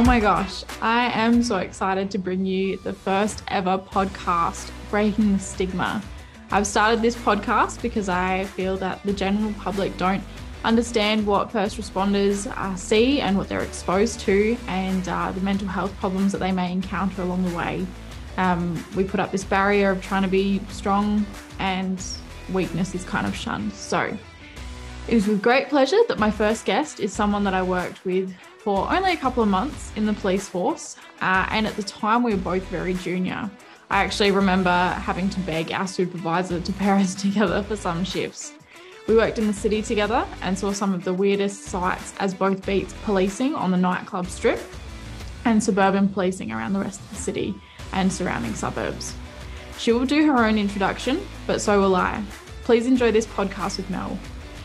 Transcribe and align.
Oh 0.00 0.02
my 0.02 0.18
gosh, 0.18 0.64
I 0.80 1.10
am 1.12 1.42
so 1.42 1.58
excited 1.58 2.10
to 2.12 2.18
bring 2.18 2.46
you 2.46 2.78
the 2.78 2.94
first 2.94 3.42
ever 3.48 3.76
podcast, 3.76 4.70
Breaking 4.88 5.34
the 5.34 5.38
Stigma. 5.38 6.02
I've 6.50 6.66
started 6.66 7.02
this 7.02 7.14
podcast 7.14 7.82
because 7.82 8.08
I 8.08 8.44
feel 8.44 8.78
that 8.78 9.02
the 9.02 9.12
general 9.12 9.52
public 9.60 9.94
don't 9.98 10.24
understand 10.64 11.26
what 11.26 11.52
first 11.52 11.76
responders 11.76 12.46
uh, 12.46 12.74
see 12.76 13.20
and 13.20 13.36
what 13.36 13.50
they're 13.50 13.60
exposed 13.60 14.20
to, 14.20 14.56
and 14.68 15.06
uh, 15.06 15.32
the 15.32 15.42
mental 15.42 15.68
health 15.68 15.94
problems 15.98 16.32
that 16.32 16.38
they 16.38 16.50
may 16.50 16.72
encounter 16.72 17.20
along 17.20 17.44
the 17.44 17.54
way. 17.54 17.86
Um, 18.38 18.82
we 18.96 19.04
put 19.04 19.20
up 19.20 19.30
this 19.32 19.44
barrier 19.44 19.90
of 19.90 20.00
trying 20.00 20.22
to 20.22 20.28
be 20.28 20.62
strong, 20.70 21.26
and 21.58 22.02
weakness 22.54 22.94
is 22.94 23.04
kind 23.04 23.26
of 23.26 23.36
shunned. 23.36 23.74
So, 23.74 24.16
it 25.08 25.14
is 25.14 25.26
with 25.26 25.42
great 25.42 25.68
pleasure 25.68 26.00
that 26.08 26.18
my 26.18 26.30
first 26.30 26.64
guest 26.64 27.00
is 27.00 27.12
someone 27.12 27.44
that 27.44 27.52
I 27.52 27.62
worked 27.62 28.02
with 28.06 28.34
for 28.62 28.92
only 28.92 29.12
a 29.12 29.16
couple 29.16 29.42
of 29.42 29.48
months 29.48 29.90
in 29.96 30.04
the 30.04 30.12
police 30.12 30.46
force, 30.46 30.96
uh, 31.22 31.46
and 31.50 31.66
at 31.66 31.76
the 31.76 31.82
time 31.82 32.22
we 32.22 32.34
were 32.34 32.40
both 32.40 32.62
very 32.64 32.94
junior. 32.94 33.50
I 33.90 34.04
actually 34.04 34.30
remember 34.30 34.70
having 34.70 35.30
to 35.30 35.40
beg 35.40 35.72
our 35.72 35.86
supervisor 35.86 36.60
to 36.60 36.72
pair 36.74 36.94
us 36.96 37.14
together 37.22 37.62
for 37.62 37.74
some 37.76 38.04
shifts. 38.04 38.52
We 39.08 39.16
worked 39.16 39.38
in 39.38 39.46
the 39.46 39.52
city 39.52 39.82
together 39.82 40.26
and 40.42 40.58
saw 40.58 40.72
some 40.72 40.94
of 40.94 41.04
the 41.04 41.14
weirdest 41.14 41.64
sights 41.64 42.12
as 42.20 42.34
both 42.34 42.64
beats 42.66 42.94
policing 43.04 43.54
on 43.54 43.70
the 43.70 43.76
nightclub 43.76 44.26
strip 44.26 44.60
and 45.46 45.62
suburban 45.62 46.08
policing 46.08 46.52
around 46.52 46.74
the 46.74 46.80
rest 46.80 47.00
of 47.00 47.10
the 47.10 47.16
city 47.16 47.54
and 47.92 48.12
surrounding 48.12 48.54
suburbs. 48.54 49.14
She 49.78 49.92
will 49.92 50.04
do 50.04 50.26
her 50.26 50.44
own 50.44 50.58
introduction, 50.58 51.26
but 51.46 51.62
so 51.62 51.80
will 51.80 51.96
I. 51.96 52.22
Please 52.64 52.86
enjoy 52.86 53.10
this 53.10 53.26
podcast 53.26 53.78
with 53.78 53.88
Mel. 53.88 54.18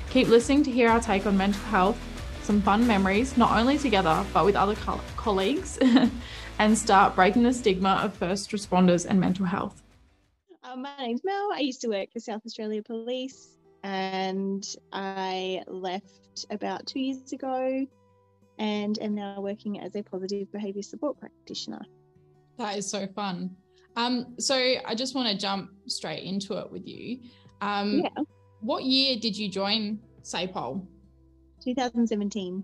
Keep 0.09 0.27
listening 0.27 0.63
to 0.63 0.71
hear 0.71 0.89
our 0.89 0.99
take 0.99 1.25
on 1.25 1.37
mental 1.37 1.63
health, 1.63 1.97
some 2.45 2.61
fun 2.61 2.85
memories, 2.85 3.35
not 3.37 3.57
only 3.57 3.77
together, 3.77 4.23
but 4.31 4.45
with 4.45 4.55
other 4.55 4.75
co- 4.75 5.01
colleagues, 5.17 5.79
and 6.59 6.77
start 6.77 7.15
breaking 7.15 7.41
the 7.41 7.51
stigma 7.51 7.99
of 8.03 8.13
first 8.13 8.51
responders 8.51 9.05
and 9.05 9.19
mental 9.19 9.45
health. 9.45 9.81
Uh, 10.63 10.75
my 10.75 10.95
name's 10.99 11.21
Mel. 11.23 11.49
I 11.53 11.59
used 11.61 11.81
to 11.81 11.87
work 11.87 12.13
for 12.13 12.19
South 12.19 12.41
Australia 12.45 12.83
Police 12.83 13.57
and 13.83 14.63
I 14.93 15.63
left 15.67 16.45
about 16.51 16.85
two 16.85 16.99
years 16.99 17.33
ago 17.33 17.85
and 18.59 18.99
am 19.01 19.15
now 19.15 19.41
working 19.41 19.79
as 19.79 19.95
a 19.95 20.03
positive 20.03 20.51
behaviour 20.51 20.83
support 20.83 21.19
practitioner. 21.19 21.81
That 22.57 22.77
is 22.77 22.89
so 22.89 23.07
fun. 23.07 23.55
Um, 23.95 24.35
so 24.37 24.55
I 24.55 24.93
just 24.95 25.15
want 25.15 25.29
to 25.29 25.37
jump 25.37 25.71
straight 25.87 26.23
into 26.23 26.57
it 26.59 26.71
with 26.71 26.87
you. 26.87 27.21
Um, 27.61 28.01
yeah. 28.03 28.23
What 28.61 28.83
year 28.83 29.17
did 29.17 29.35
you 29.35 29.49
join 29.49 29.99
SAPOL? 30.23 30.85
2017. 31.65 32.63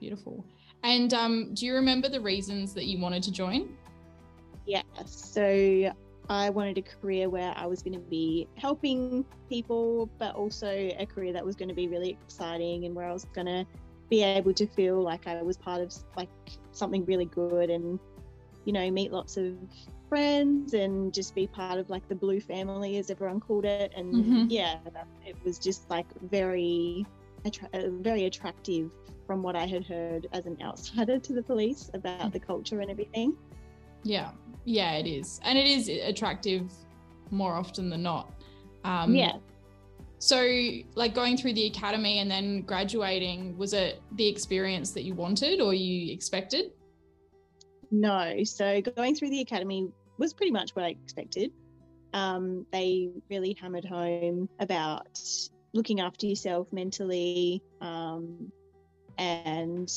Beautiful. 0.00 0.44
And 0.82 1.14
um, 1.14 1.54
do 1.54 1.64
you 1.64 1.74
remember 1.74 2.08
the 2.08 2.20
reasons 2.20 2.74
that 2.74 2.84
you 2.84 3.00
wanted 3.00 3.22
to 3.22 3.32
join? 3.32 3.70
Yes. 4.66 4.84
So 5.06 5.92
I 6.28 6.50
wanted 6.50 6.78
a 6.78 6.82
career 6.82 7.28
where 7.30 7.54
I 7.56 7.66
was 7.66 7.82
going 7.82 7.94
to 7.94 8.06
be 8.10 8.48
helping 8.56 9.24
people, 9.48 10.10
but 10.18 10.34
also 10.34 10.68
a 10.68 11.06
career 11.06 11.32
that 11.32 11.44
was 11.44 11.56
going 11.56 11.68
to 11.68 11.74
be 11.74 11.88
really 11.88 12.10
exciting 12.10 12.84
and 12.84 12.94
where 12.94 13.08
I 13.08 13.12
was 13.12 13.24
going 13.26 13.46
to 13.46 13.66
be 14.10 14.22
able 14.22 14.52
to 14.54 14.66
feel 14.66 15.00
like 15.00 15.26
I 15.26 15.42
was 15.42 15.56
part 15.56 15.80
of 15.80 15.94
like 16.16 16.28
something 16.72 17.04
really 17.04 17.24
good 17.24 17.70
and 17.70 17.98
you 18.64 18.72
know 18.72 18.90
meet 18.90 19.12
lots 19.12 19.36
of 19.36 19.56
friends 20.08 20.74
and 20.74 21.12
just 21.12 21.34
be 21.34 21.46
part 21.46 21.78
of 21.78 21.88
like 21.88 22.06
the 22.08 22.14
blue 22.14 22.40
family 22.40 22.98
as 22.98 23.10
everyone 23.10 23.40
called 23.40 23.64
it 23.64 23.92
and 23.96 24.14
mm-hmm. 24.14 24.44
yeah 24.48 24.76
it 25.26 25.36
was 25.44 25.58
just 25.58 25.88
like 25.90 26.06
very 26.30 27.06
attra- 27.44 27.68
uh, 27.74 27.90
very 27.90 28.24
attractive 28.24 28.92
from 29.26 29.42
what 29.42 29.56
I 29.56 29.66
had 29.66 29.86
heard 29.86 30.26
as 30.32 30.46
an 30.46 30.56
outsider 30.62 31.18
to 31.18 31.32
the 31.32 31.42
police 31.42 31.90
about 31.94 32.32
the 32.32 32.40
culture 32.40 32.80
and 32.80 32.90
everything 32.90 33.36
yeah 34.02 34.30
yeah, 34.64 34.92
it 34.92 35.06
is. 35.06 35.40
And 35.42 35.58
it 35.58 35.66
is 35.66 35.88
attractive 35.88 36.72
more 37.30 37.54
often 37.54 37.90
than 37.90 38.02
not. 38.02 38.32
Um, 38.84 39.14
yeah. 39.14 39.36
So, 40.18 40.40
like 40.94 41.14
going 41.14 41.36
through 41.36 41.52
the 41.52 41.66
academy 41.66 42.20
and 42.20 42.30
then 42.30 42.62
graduating, 42.62 43.58
was 43.58 43.74
it 43.74 44.00
the 44.12 44.26
experience 44.26 44.92
that 44.92 45.02
you 45.02 45.14
wanted 45.14 45.60
or 45.60 45.74
you 45.74 46.12
expected? 46.12 46.72
No. 47.90 48.42
So, 48.44 48.80
going 48.80 49.14
through 49.14 49.30
the 49.30 49.40
academy 49.40 49.88
was 50.16 50.32
pretty 50.32 50.52
much 50.52 50.70
what 50.74 50.84
I 50.84 50.88
expected. 50.88 51.52
Um, 52.14 52.64
they 52.72 53.10
really 53.28 53.56
hammered 53.60 53.84
home 53.84 54.48
about 54.60 55.18
looking 55.74 56.00
after 56.00 56.26
yourself 56.26 56.72
mentally 56.72 57.62
um, 57.82 58.50
and 59.18 59.92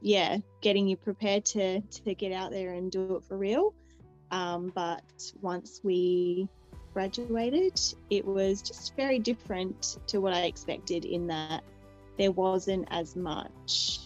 yeah 0.00 0.38
getting 0.62 0.88
you 0.88 0.96
prepared 0.96 1.44
to 1.44 1.80
to 1.82 2.14
get 2.14 2.32
out 2.32 2.50
there 2.50 2.72
and 2.72 2.90
do 2.90 3.16
it 3.16 3.24
for 3.24 3.36
real. 3.36 3.74
Um, 4.32 4.72
but 4.74 5.02
once 5.40 5.80
we 5.84 6.48
graduated, 6.92 7.80
it 8.10 8.24
was 8.24 8.62
just 8.62 8.96
very 8.96 9.18
different 9.18 9.98
to 10.06 10.20
what 10.20 10.32
I 10.34 10.42
expected 10.42 11.04
in 11.04 11.26
that 11.28 11.62
there 12.16 12.32
wasn't 12.32 12.86
as 12.90 13.16
much 13.16 13.98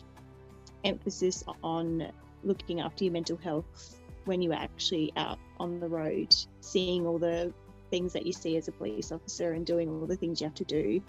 emphasis 0.85 1.45
on 1.63 2.11
looking 2.43 2.81
after 2.81 3.05
your 3.05 3.13
mental 3.13 3.37
health 3.37 3.97
when 4.25 4.41
you 4.41 4.51
were 4.51 4.55
actually 4.57 5.13
out 5.17 5.39
on 5.59 5.81
the 5.81 5.89
road, 5.89 6.35
seeing 6.61 7.07
all 7.07 7.19
the 7.19 7.53
things 7.95 8.13
that 8.13 8.27
you 8.27 8.33
see 8.33 8.57
as 8.57 8.67
a 8.67 8.73
police 8.73 9.13
officer 9.13 9.53
and 9.53 9.65
doing 9.65 9.89
all 9.89 10.05
the 10.05 10.17
things 10.17 10.41
you 10.41 10.47
have 10.49 10.55
to 10.55 10.65
do. 10.65 11.01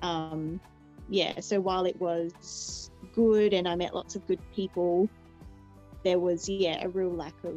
Um, 0.00 0.60
yeah, 1.08 1.40
so 1.40 1.60
while 1.60 1.86
it 1.86 2.00
was 2.00 2.88
good 3.16 3.52
and 3.52 3.66
I 3.66 3.74
met 3.74 3.96
lots 3.96 4.14
of 4.14 4.24
good 4.28 4.38
people, 4.54 5.08
there 6.04 6.20
was, 6.20 6.48
yeah, 6.48 6.84
a 6.84 6.88
real 6.88 7.10
lack 7.10 7.34
of 7.42 7.56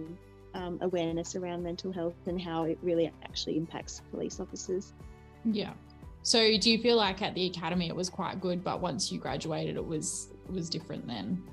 um, 0.56 0.80
awareness 0.82 1.36
around 1.36 1.62
mental 1.62 1.92
health 1.94 2.16
and 2.26 2.42
how 2.42 2.64
it 2.64 2.80
really 2.82 3.12
actually 3.24 3.58
impacts 3.58 4.02
police 4.10 4.40
officers. 4.40 4.94
Yeah. 5.46 5.74
So 6.24 6.40
do 6.58 6.72
you 6.72 6.80
feel 6.80 6.98
like 6.98 7.22
at 7.22 7.36
the 7.36 7.46
academy 7.46 7.88
it 7.90 7.96
was 7.96 8.10
quite 8.10 8.42
good, 8.42 8.64
but 8.64 8.82
once 8.82 9.12
you 9.12 9.20
graduated 9.20 9.76
it 9.76 9.86
was 9.86 10.30
it 10.48 10.52
was 10.52 10.68
different 10.68 11.06
then? 11.06 11.44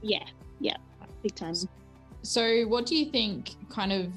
Yeah, 0.00 0.24
yeah, 0.60 0.78
big 1.22 1.34
time. 1.34 1.54
So 2.22 2.62
what 2.62 2.86
do 2.86 2.96
you 2.96 3.10
think 3.10 3.50
kind 3.68 3.92
of 3.92 4.12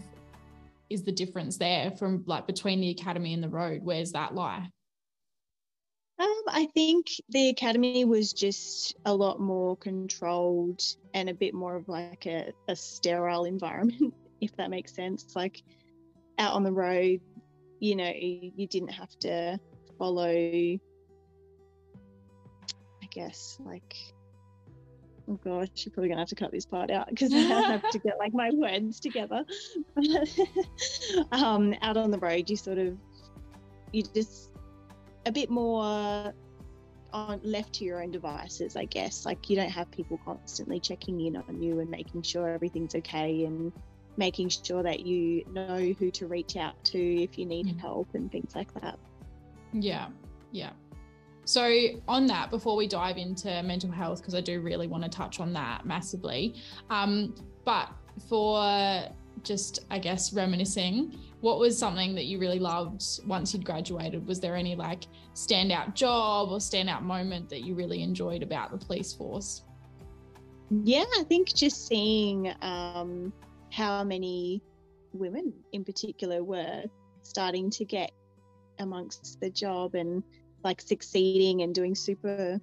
is 0.92 1.04
the 1.04 1.12
difference 1.12 1.58
there 1.58 1.92
from 1.92 2.24
like 2.28 2.48
between 2.48 2.82
the 2.82 2.90
academy 2.90 3.34
and 3.34 3.44
the 3.44 3.50
road? 3.50 3.82
Where's 3.84 4.12
that 4.12 4.36
lie? 4.36 4.70
Um, 6.20 6.42
I 6.50 6.68
think 6.68 7.08
the 7.30 7.50
academy 7.50 8.06
was 8.06 8.32
just 8.32 8.96
a 9.06 9.14
lot 9.14 9.40
more 9.40 9.76
controlled 9.78 10.84
and 11.16 11.30
a 11.30 11.34
bit 11.34 11.54
more 11.56 11.76
of 11.76 11.90
like 11.90 12.28
a, 12.28 12.52
a 12.68 12.76
sterile 12.76 13.46
environment, 13.46 14.14
if 14.42 14.56
that 14.58 14.70
makes 14.70 14.94
sense. 14.94 15.36
Like 15.36 15.64
out 16.38 16.54
on 16.54 16.64
the 16.64 16.72
road, 16.72 17.22
you 17.80 17.96
know, 17.96 18.12
you 18.16 18.68
didn't 18.68 18.90
have 18.90 19.18
to 19.20 19.60
follow, 19.98 20.30
I 20.30 20.80
guess, 23.10 23.58
like, 23.60 23.96
oh 25.30 25.40
gosh, 25.44 25.70
you're 25.76 25.94
probably 25.94 26.10
gonna 26.10 26.22
have 26.22 26.30
to 26.30 26.36
cut 26.36 26.52
this 26.52 26.66
part 26.66 26.92
out 26.92 27.10
because 27.10 27.34
I 27.34 27.38
have 27.72 27.90
to 27.90 28.00
get 28.00 28.18
like 28.18 28.34
my 28.34 28.50
words 28.54 29.00
together. 29.00 29.44
um, 31.32 31.76
out 31.82 31.98
on 31.98 32.12
the 32.12 32.20
road, 32.20 32.50
you 32.50 32.56
sort 32.56 32.78
of, 32.78 32.98
you 33.92 34.04
just 34.04 34.52
a 35.26 35.32
bit 35.32 35.50
more 35.50 36.34
on 37.14 37.40
left 37.44 37.74
to 37.74 37.86
your 37.86 38.02
own 38.02 38.12
devices, 38.12 38.76
I 38.76 38.86
guess. 38.86 39.26
Like 39.26 39.50
you 39.50 39.56
don't 39.56 39.70
have 39.70 39.90
people 39.92 40.20
constantly 40.24 40.80
checking 40.80 41.20
in 41.22 41.36
on 41.36 41.62
you 41.62 41.80
and 41.80 41.90
making 41.90 42.22
sure 42.24 42.50
everything's 42.50 42.96
okay 42.96 43.46
and 43.46 43.72
making 44.18 44.50
sure 44.50 44.84
that 44.84 45.02
you 45.02 45.46
know 45.52 45.94
who 46.00 46.12
to 46.12 46.28
reach 46.28 46.58
out 46.58 46.82
to 46.86 47.24
if 47.24 47.38
you 47.38 47.46
need 47.46 47.68
mm-hmm. 47.68 47.80
help 47.80 48.10
and 48.14 48.32
things 48.32 48.56
like 48.56 48.74
that. 48.82 48.98
Yeah, 49.74 50.08
yeah. 50.52 50.72
So, 51.52 51.70
on 52.08 52.28
that, 52.28 52.50
before 52.50 52.78
we 52.78 52.88
dive 52.88 53.18
into 53.18 53.62
mental 53.64 53.92
health, 53.92 54.22
because 54.22 54.36
I 54.36 54.40
do 54.40 54.62
really 54.62 54.88
want 54.88 55.04
to 55.04 55.10
touch 55.10 55.42
on 55.42 55.52
that 55.52 55.86
massively, 55.86 56.56
um, 56.90 57.36
but 57.66 57.90
for 58.30 59.04
just, 59.44 59.80
I 59.90 60.00
guess, 60.00 60.32
reminiscing, 60.32 61.20
what 61.42 61.60
was 61.60 61.78
something 61.78 62.16
that 62.16 62.24
you 62.24 62.40
really 62.40 62.58
loved 62.58 63.04
once 63.28 63.54
you'd 63.54 63.66
graduated? 63.66 64.26
Was 64.26 64.40
there 64.40 64.56
any 64.56 64.78
like 64.78 65.08
standout 65.34 65.94
job 65.94 66.52
or 66.52 66.60
standout 66.60 67.02
moment 67.02 67.50
that 67.50 67.66
you 67.66 67.76
really 67.76 68.02
enjoyed 68.02 68.44
about 68.44 68.72
the 68.72 68.78
police 68.78 69.12
force? 69.12 69.64
Yeah, 70.70 71.04
I 71.20 71.24
think 71.28 71.54
just 71.54 71.86
seeing 71.86 72.54
um, 72.62 73.34
how 73.74 74.06
many 74.06 74.64
women 75.12 75.52
in 75.74 75.84
particular 75.84 76.46
were 76.46 76.86
starting 77.24 77.70
to 77.72 77.84
get 77.84 78.14
amongst 78.80 79.38
the 79.42 79.50
job 79.50 79.96
and 79.96 80.24
like 80.64 80.82
succeeding 80.82 81.62
and 81.62 81.74
doing 81.74 81.96
super 81.96 82.60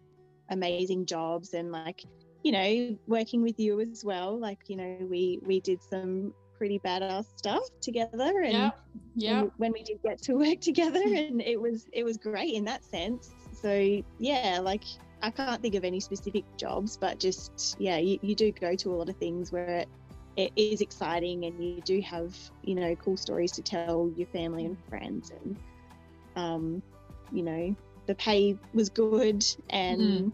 amazing 0.50 1.04
jobs 1.06 1.54
and 1.54 1.72
like 1.72 2.04
you 2.42 2.52
know 2.52 2.98
working 3.06 3.42
with 3.42 3.58
you 3.58 3.80
as 3.80 4.04
well 4.04 4.38
like 4.38 4.58
you 4.68 4.76
know 4.76 4.98
we 5.10 5.40
we 5.44 5.60
did 5.60 5.82
some 5.82 6.32
pretty 6.56 6.78
badass 6.80 7.26
stuff 7.36 7.62
together 7.80 8.42
and, 8.42 8.52
yeah. 8.52 8.70
Yeah. 9.14 9.42
when 9.58 9.72
we 9.72 9.82
did 9.82 9.98
get 10.02 10.20
to 10.22 10.34
work 10.38 10.60
together 10.60 11.02
and 11.02 11.40
it 11.42 11.60
was 11.60 11.86
it 11.92 12.04
was 12.04 12.16
great 12.16 12.54
in 12.54 12.64
that 12.64 12.84
sense 12.84 13.30
so 13.52 14.02
yeah 14.18 14.58
like 14.62 14.84
I 15.22 15.30
can't 15.30 15.60
think 15.60 15.74
of 15.74 15.84
any 15.84 16.00
specific 16.00 16.44
jobs, 16.56 16.96
but 16.96 17.18
just 17.18 17.76
yeah, 17.78 17.98
you, 17.98 18.18
you 18.22 18.34
do 18.34 18.52
go 18.52 18.74
to 18.76 18.94
a 18.94 18.96
lot 18.96 19.08
of 19.08 19.16
things 19.16 19.50
where 19.50 19.68
it, 19.68 19.88
it 20.36 20.52
is 20.56 20.80
exciting 20.80 21.44
and 21.44 21.62
you 21.62 21.80
do 21.82 22.00
have 22.02 22.36
you 22.62 22.74
know 22.74 22.94
cool 22.96 23.16
stories 23.16 23.52
to 23.52 23.62
tell 23.62 24.12
your 24.16 24.28
family 24.28 24.64
and 24.64 24.76
friends 24.88 25.32
and 25.42 25.56
um, 26.36 26.82
you 27.32 27.42
know 27.42 27.74
the 28.08 28.14
pay 28.14 28.58
was 28.72 28.88
good 28.88 29.44
and 29.68 30.00
mm. 30.00 30.32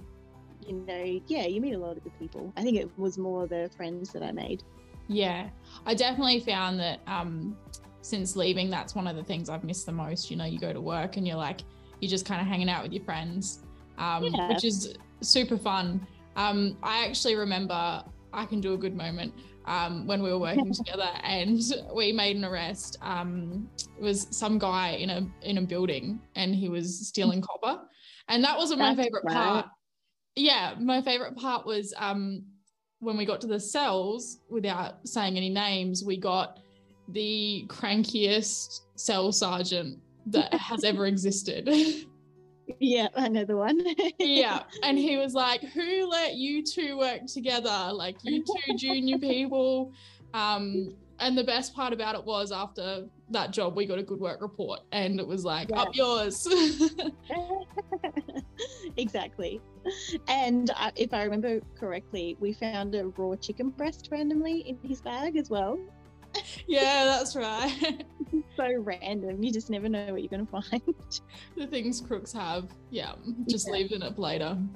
you 0.66 0.72
know 0.72 1.20
yeah 1.26 1.44
you 1.44 1.60
meet 1.60 1.74
a 1.74 1.78
lot 1.78 1.96
of 1.96 2.04
good 2.04 2.18
people. 2.18 2.52
I 2.56 2.62
think 2.62 2.78
it 2.78 2.88
was 2.96 3.18
more 3.18 3.46
the 3.46 3.68
friends 3.76 4.10
that 4.12 4.22
I 4.22 4.32
made. 4.32 4.62
Yeah, 5.08 5.50
I 5.84 5.94
definitely 5.94 6.40
found 6.40 6.80
that 6.80 7.00
um, 7.06 7.58
since 8.00 8.36
leaving, 8.36 8.70
that's 8.70 8.94
one 8.94 9.06
of 9.06 9.16
the 9.16 9.24
things 9.24 9.50
I've 9.50 9.64
missed 9.64 9.84
the 9.84 9.92
most. 9.92 10.30
You 10.30 10.38
know, 10.38 10.46
you 10.46 10.58
go 10.58 10.72
to 10.72 10.80
work 10.80 11.18
and 11.18 11.26
you're 11.26 11.36
like, 11.36 11.60
you're 12.00 12.08
just 12.08 12.24
kind 12.24 12.40
of 12.40 12.46
hanging 12.46 12.70
out 12.70 12.82
with 12.82 12.92
your 12.92 13.04
friends, 13.04 13.60
um, 13.98 14.24
yeah. 14.24 14.48
which 14.48 14.64
is 14.64 14.94
super 15.20 15.58
fun. 15.58 16.06
Um, 16.36 16.78
I 16.82 17.04
actually 17.04 17.34
remember 17.34 18.02
I 18.32 18.46
can 18.46 18.60
do 18.60 18.72
a 18.72 18.78
good 18.78 18.96
moment 18.96 19.34
um, 19.66 20.06
when 20.06 20.22
we 20.22 20.30
were 20.30 20.38
working 20.38 20.72
together, 20.84 21.08
and 21.22 21.60
we 21.94 22.12
made 22.12 22.36
an 22.36 22.44
arrest. 22.44 22.98
Um, 23.02 23.68
it 23.78 24.02
was 24.02 24.26
some 24.30 24.58
guy 24.58 24.90
in 24.90 25.10
a 25.10 25.26
in 25.42 25.58
a 25.58 25.62
building, 25.62 26.20
and 26.36 26.54
he 26.54 26.68
was 26.68 27.06
stealing 27.06 27.42
copper, 27.62 27.82
and 28.28 28.42
that 28.44 28.56
wasn't 28.56 28.80
That's 28.80 28.96
my 28.96 29.02
favorite 29.02 29.24
right. 29.24 29.34
part. 29.34 29.66
Yeah, 30.36 30.74
my 30.80 31.00
favorite 31.00 31.36
part 31.36 31.64
was 31.64 31.94
um, 31.96 32.44
when 32.98 33.16
we 33.16 33.24
got 33.24 33.40
to 33.42 33.46
the 33.46 33.60
cells. 33.60 34.38
Without 34.50 35.06
saying 35.06 35.36
any 35.36 35.50
names, 35.50 36.04
we 36.04 36.16
got 36.16 36.58
the 37.08 37.64
crankiest 37.68 38.80
cell 38.96 39.30
sergeant 39.30 39.98
that 40.26 40.52
has 40.54 40.84
ever 40.84 41.06
existed. 41.06 41.68
Yeah, 42.78 43.08
another 43.14 43.56
one. 43.56 43.80
yeah. 44.18 44.62
And 44.82 44.98
he 44.98 45.16
was 45.16 45.34
like, 45.34 45.62
Who 45.62 46.08
let 46.08 46.34
you 46.34 46.62
two 46.62 46.98
work 46.98 47.26
together? 47.26 47.90
Like, 47.92 48.16
you 48.22 48.44
two 48.44 48.76
junior 48.76 49.18
people. 49.18 49.92
Um, 50.32 50.96
and 51.20 51.38
the 51.38 51.44
best 51.44 51.74
part 51.74 51.92
about 51.92 52.16
it 52.16 52.24
was 52.24 52.50
after 52.50 53.04
that 53.30 53.50
job, 53.52 53.76
we 53.76 53.86
got 53.86 53.98
a 53.98 54.02
good 54.02 54.20
work 54.20 54.42
report 54.42 54.80
and 54.92 55.20
it 55.20 55.26
was 55.26 55.44
like, 55.44 55.70
yeah. 55.70 55.82
Up 55.82 55.94
yours. 55.94 56.46
exactly. 58.96 59.60
And 60.28 60.70
uh, 60.76 60.90
if 60.96 61.14
I 61.14 61.22
remember 61.22 61.60
correctly, 61.78 62.36
we 62.40 62.52
found 62.52 62.94
a 62.94 63.06
raw 63.06 63.36
chicken 63.36 63.70
breast 63.70 64.08
randomly 64.10 64.60
in 64.60 64.78
his 64.88 65.00
bag 65.00 65.36
as 65.36 65.50
well 65.50 65.78
yeah, 66.66 67.04
that's 67.04 67.36
right. 67.36 68.04
so 68.56 68.68
random. 68.78 69.42
You 69.42 69.52
just 69.52 69.70
never 69.70 69.88
know 69.88 70.12
what 70.12 70.22
you're 70.22 70.30
going 70.30 70.46
to 70.46 70.52
find. 70.52 70.82
The 71.56 71.66
things 71.66 72.00
crooks 72.00 72.32
have. 72.32 72.68
Yeah, 72.90 73.12
just 73.48 73.68
yeah. 73.68 73.74
leave 73.74 73.92
it 73.92 74.02
up 74.02 74.18
later. 74.18 74.58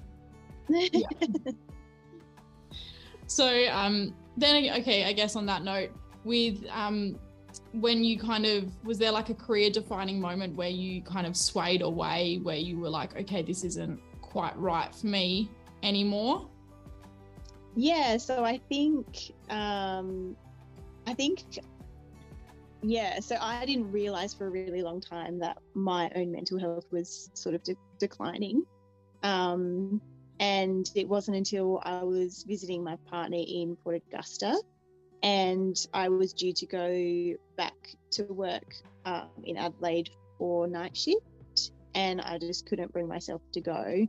Yeah. 0.71 1.09
so, 3.27 3.69
um, 3.71 4.15
then, 4.37 4.81
okay, 4.81 5.05
I 5.05 5.15
guess 5.15 5.35
on 5.35 5.47
that 5.47 5.63
note, 5.63 5.91
with 6.25 6.65
um, 6.71 7.19
when 7.73 8.05
you 8.05 8.19
kind 8.19 8.45
of 8.45 8.65
was 8.85 8.99
there 8.99 9.11
like 9.11 9.31
a 9.31 9.35
career 9.35 9.71
defining 9.71 10.21
moment 10.21 10.55
where 10.57 10.69
you 10.69 11.03
kind 11.03 11.27
of 11.27 11.37
swayed 11.37 11.83
away, 11.83 12.39
where 12.43 12.57
you 12.57 12.79
were 12.79 12.91
like, 12.91 13.17
okay, 13.19 13.43
this 13.43 13.65
isn't 13.65 14.01
quite 14.21 14.57
right 14.59 14.95
for 14.95 15.07
me 15.07 15.51
anymore? 15.83 16.49
Yeah, 17.77 18.17
so 18.17 18.45
I 18.45 18.59
think 18.69 19.33
um, 19.51 20.37
I 21.09 21.15
think, 21.15 21.43
yeah, 22.83 23.19
so 23.21 23.39
I 23.41 23.65
didn't 23.65 23.91
realize 23.91 24.35
for 24.35 24.47
a 24.47 24.51
really 24.51 24.83
long 24.83 25.01
time 25.01 25.39
that 25.39 25.57
my 25.73 26.11
own 26.15 26.31
mental 26.31 26.59
health 26.59 26.85
was 26.93 27.31
sort 27.33 27.55
of 27.55 27.63
de- 27.63 27.77
declining. 27.99 28.63
Um, 29.23 30.03
and 30.39 30.87
it 30.95 31.09
wasn't 31.09 31.39
until 31.39 31.81
I 31.83 32.03
was 32.03 32.45
visiting 32.47 32.85
my 32.85 32.97
partner 33.11 33.39
in 33.39 33.75
Port 33.83 34.03
Augusta 34.13 34.61
and 35.23 35.75
I 35.95 36.11
was 36.11 36.35
due 36.35 36.53
to 36.53 36.67
go 36.67 37.35
back 37.57 37.75
to 38.11 38.25
work 38.25 38.75
um, 39.07 39.31
in 39.45 39.57
Adelaide 39.57 40.11
for 40.37 40.69
night 40.69 40.95
shift. 40.95 41.73
And 41.95 42.21
I 42.21 42.37
just 42.37 42.67
couldn't 42.67 42.93
bring 42.93 43.09
myself 43.09 43.41
to 43.55 43.63
go. 43.63 44.07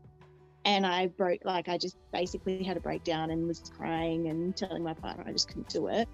And 0.66 0.86
I 0.86 1.08
broke, 1.08 1.46
like, 1.46 1.70
I 1.70 1.78
just 1.78 1.96
basically 2.12 2.62
had 2.62 2.76
a 2.76 2.82
breakdown 2.82 3.32
and 3.32 3.48
was 3.48 3.72
crying 3.74 4.28
and 4.28 4.56
telling 4.56 4.84
my 4.84 4.94
partner 4.94 5.24
I 5.26 5.32
just 5.32 5.48
couldn't 5.48 5.70
do 5.70 5.88
it 5.88 6.10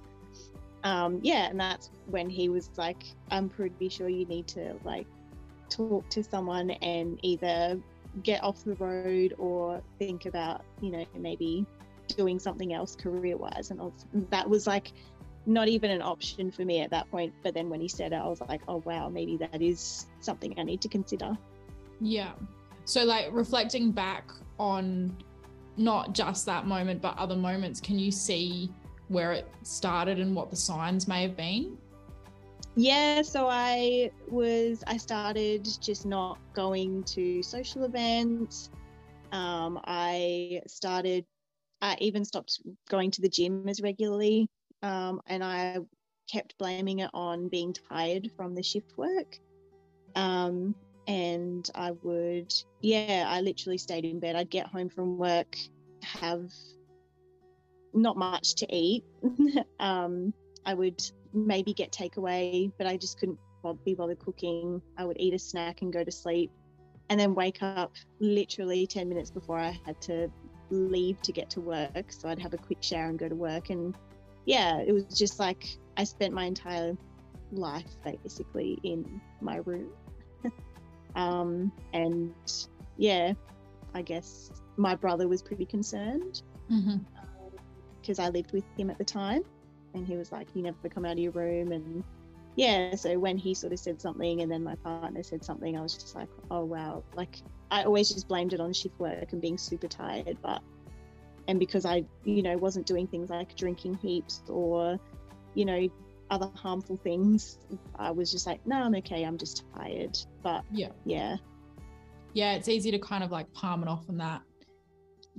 um, 0.85 1.19
yeah, 1.23 1.49
and 1.49 1.59
that's 1.59 1.89
when 2.05 2.29
he 2.29 2.47
was 2.47 2.69
like, 2.77 3.03
I'm 3.31 3.49
pretty 3.49 3.89
sure 3.89 4.07
you 4.07 4.25
need 4.27 4.47
to 4.49 4.75
like 4.83 5.07
talk 5.67 6.07
to 6.09 6.23
someone 6.23 6.69
and 6.69 7.19
either 7.23 7.79
get 8.21 8.43
off 8.43 8.63
the 8.63 8.75
road 8.75 9.33
or 9.39 9.81
think 9.97 10.27
about, 10.27 10.63
you 10.81 10.91
know, 10.91 11.03
maybe 11.17 11.65
doing 12.07 12.37
something 12.37 12.71
else 12.71 12.95
career 12.95 13.35
wise. 13.35 13.71
And 13.71 13.91
that 14.29 14.47
was 14.47 14.67
like 14.67 14.93
not 15.47 15.67
even 15.67 15.89
an 15.89 16.03
option 16.03 16.51
for 16.51 16.63
me 16.63 16.81
at 16.81 16.91
that 16.91 17.09
point. 17.09 17.33
But 17.41 17.55
then 17.55 17.67
when 17.67 17.81
he 17.81 17.87
said 17.87 18.13
it, 18.13 18.17
I 18.17 18.27
was 18.27 18.39
like, 18.41 18.61
oh, 18.67 18.83
wow, 18.85 19.09
maybe 19.09 19.37
that 19.37 19.63
is 19.63 20.05
something 20.19 20.53
I 20.59 20.63
need 20.63 20.81
to 20.81 20.87
consider. 20.87 21.35
Yeah. 21.99 22.33
So, 22.85 23.03
like, 23.03 23.29
reflecting 23.31 23.91
back 23.91 24.29
on 24.59 25.17
not 25.77 26.13
just 26.13 26.45
that 26.45 26.67
moment, 26.67 27.01
but 27.01 27.17
other 27.17 27.35
moments, 27.35 27.81
can 27.81 27.97
you 27.97 28.11
see 28.11 28.69
where 29.07 29.31
it 29.31 29.47
started 29.63 30.19
and 30.19 30.35
what 30.35 30.49
the 30.49 30.55
signs 30.55 31.07
may 31.07 31.21
have 31.21 31.37
been? 31.37 31.77
Yeah, 32.75 33.21
so 33.21 33.47
I 33.47 34.11
was, 34.27 34.83
I 34.85 34.97
started 34.97 35.67
just 35.81 36.05
not 36.05 36.39
going 36.53 37.03
to 37.05 37.41
social 37.41 37.85
events. 37.85 38.69
Um, 39.31 39.79
I 39.85 40.61
started, 40.67 41.25
I 41.81 41.97
even 42.01 42.25
stopped 42.25 42.59
going 42.89 43.11
to 43.11 43.21
the 43.21 43.29
gym 43.29 43.67
as 43.69 43.81
regularly. 43.81 44.49
Um, 44.83 45.21
and 45.27 45.43
I 45.43 45.79
kept 46.29 46.57
blaming 46.57 46.99
it 46.99 47.09
on 47.13 47.47
being 47.47 47.73
tired 47.89 48.29
from 48.35 48.55
the 48.55 48.63
shift 48.63 48.97
work. 48.97 49.39
Um, 50.15 50.75
and 51.07 51.69
I 51.75 51.91
would, 52.03 52.53
yeah, 52.81 53.25
I 53.27 53.41
literally 53.41 53.77
stayed 53.77 54.05
in 54.05 54.19
bed. 54.19 54.35
I'd 54.35 54.49
get 54.49 54.67
home 54.67 54.89
from 54.89 55.17
work, 55.17 55.55
have 56.01 56.51
not 57.95 58.17
much 58.17 58.55
to 58.55 58.75
eat. 58.75 59.03
um, 59.79 60.33
I 60.65 60.73
would 60.73 61.01
maybe 61.33 61.73
get 61.73 61.91
takeaway, 61.91 62.71
but 62.77 62.87
I 62.87 62.97
just 62.97 63.19
couldn't 63.19 63.39
be 63.83 63.95
bothered 63.95 64.19
cooking. 64.19 64.81
I 64.97 65.05
would 65.05 65.17
eat 65.19 65.33
a 65.33 65.39
snack 65.39 65.81
and 65.81 65.91
go 65.91 66.03
to 66.03 66.11
sleep, 66.11 66.51
and 67.09 67.19
then 67.19 67.33
wake 67.33 67.63
up 67.63 67.93
literally 68.19 68.85
10 68.85 69.09
minutes 69.09 69.31
before 69.31 69.59
I 69.59 69.79
had 69.85 69.99
to 70.03 70.29
leave 70.69 71.21
to 71.21 71.31
get 71.31 71.49
to 71.51 71.61
work. 71.61 72.11
So 72.11 72.29
I'd 72.29 72.39
have 72.39 72.53
a 72.53 72.57
quick 72.57 72.79
shower 72.81 73.05
and 73.05 73.17
go 73.17 73.29
to 73.29 73.35
work. 73.35 73.69
And 73.69 73.95
yeah, 74.45 74.79
it 74.79 74.91
was 74.91 75.05
just 75.05 75.39
like 75.39 75.65
I 75.97 76.03
spent 76.03 76.33
my 76.33 76.45
entire 76.45 76.97
life 77.51 77.95
basically 78.03 78.79
in 78.83 79.21
my 79.41 79.57
room. 79.57 79.89
um, 81.15 81.71
and 81.93 82.33
yeah, 82.97 83.33
I 83.93 84.01
guess 84.01 84.51
my 84.77 84.95
brother 84.95 85.27
was 85.27 85.41
pretty 85.41 85.65
concerned. 85.65 86.41
Mm-hmm 86.71 87.14
because 88.05 88.19
I 88.19 88.29
lived 88.29 88.51
with 88.51 88.63
him 88.77 88.89
at 88.89 88.97
the 88.97 89.03
time. 89.03 89.43
And 89.93 90.05
he 90.05 90.15
was 90.15 90.31
like, 90.31 90.47
You 90.53 90.61
never 90.61 90.89
come 90.89 91.05
out 91.05 91.13
of 91.13 91.19
your 91.19 91.31
room. 91.31 91.71
And 91.71 92.03
yeah, 92.55 92.95
so 92.95 93.17
when 93.17 93.37
he 93.37 93.53
sort 93.53 93.73
of 93.73 93.79
said 93.79 94.01
something 94.01 94.41
and 94.41 94.51
then 94.51 94.63
my 94.63 94.75
partner 94.75 95.23
said 95.23 95.43
something, 95.43 95.77
I 95.77 95.81
was 95.81 95.95
just 95.95 96.15
like, 96.15 96.29
Oh, 96.51 96.63
wow. 96.63 97.03
Like, 97.15 97.37
I 97.71 97.83
always 97.83 98.09
just 98.09 98.27
blamed 98.27 98.53
it 98.53 98.59
on 98.59 98.73
shift 98.73 98.99
work 98.99 99.31
and 99.31 99.41
being 99.41 99.57
super 99.57 99.87
tired. 99.87 100.37
But, 100.41 100.61
and 101.47 101.59
because 101.59 101.85
I, 101.85 102.05
you 102.23 102.43
know, 102.43 102.57
wasn't 102.57 102.85
doing 102.85 103.07
things 103.07 103.29
like 103.29 103.55
drinking 103.55 103.95
heaps 103.95 104.43
or, 104.47 104.99
you 105.53 105.65
know, 105.65 105.89
other 106.29 106.49
harmful 106.55 106.99
things, 107.03 107.59
I 107.95 108.11
was 108.11 108.31
just 108.31 108.45
like, 108.45 108.65
No, 108.67 108.77
I'm 108.77 108.95
okay. 108.95 109.23
I'm 109.23 109.37
just 109.37 109.63
tired. 109.75 110.17
But 110.43 110.63
yeah. 110.71 110.89
Yeah. 111.05 111.37
Yeah, 112.33 112.55
it's 112.55 112.67
easy 112.67 112.91
to 112.91 112.99
kind 112.99 113.23
of 113.23 113.31
like 113.31 113.51
palm 113.53 113.81
it 113.81 113.87
off 113.87 114.09
on 114.09 114.17
that. 114.17 114.41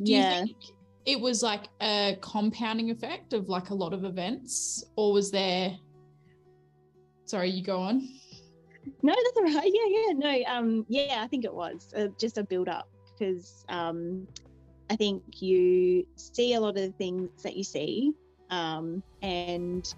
Do 0.02 0.12
yeah. 0.12 0.40
you 0.40 0.46
think 0.46 0.75
it 1.06 1.20
was 1.20 1.42
like 1.42 1.68
a 1.80 2.18
compounding 2.20 2.90
effect 2.90 3.32
of 3.32 3.48
like 3.48 3.70
a 3.70 3.74
lot 3.74 3.94
of 3.94 4.04
events, 4.04 4.84
or 4.96 5.12
was 5.12 5.30
there? 5.30 5.76
Sorry, 7.24 7.48
you 7.48 7.62
go 7.62 7.78
on. 7.78 8.08
No, 9.02 9.14
that's 9.14 9.36
all 9.36 9.42
right. 9.44 9.72
Yeah, 9.72 9.86
yeah, 9.88 10.12
no, 10.12 10.44
um, 10.52 10.86
yeah, 10.88 11.22
I 11.22 11.28
think 11.28 11.44
it 11.44 11.54
was 11.54 11.92
uh, 11.96 12.08
just 12.18 12.38
a 12.38 12.44
build 12.44 12.68
up 12.68 12.88
because 13.12 13.64
um, 13.68 14.26
I 14.90 14.96
think 14.96 15.22
you 15.40 16.06
see 16.16 16.54
a 16.54 16.60
lot 16.60 16.70
of 16.70 16.82
the 16.82 16.92
things 16.92 17.42
that 17.42 17.56
you 17.56 17.64
see, 17.64 18.12
um, 18.50 19.02
and 19.22 19.92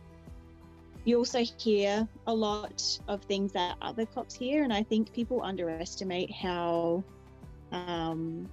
you 1.04 1.16
also 1.16 1.42
hear 1.58 2.06
a 2.26 2.34
lot 2.34 2.82
of 3.08 3.22
things 3.22 3.52
that 3.52 3.76
other 3.80 4.04
cops 4.04 4.34
hear, 4.34 4.62
and 4.62 4.72
I 4.72 4.82
think 4.82 5.12
people 5.12 5.42
underestimate 5.42 6.30
how 6.32 7.02
um, 7.72 8.48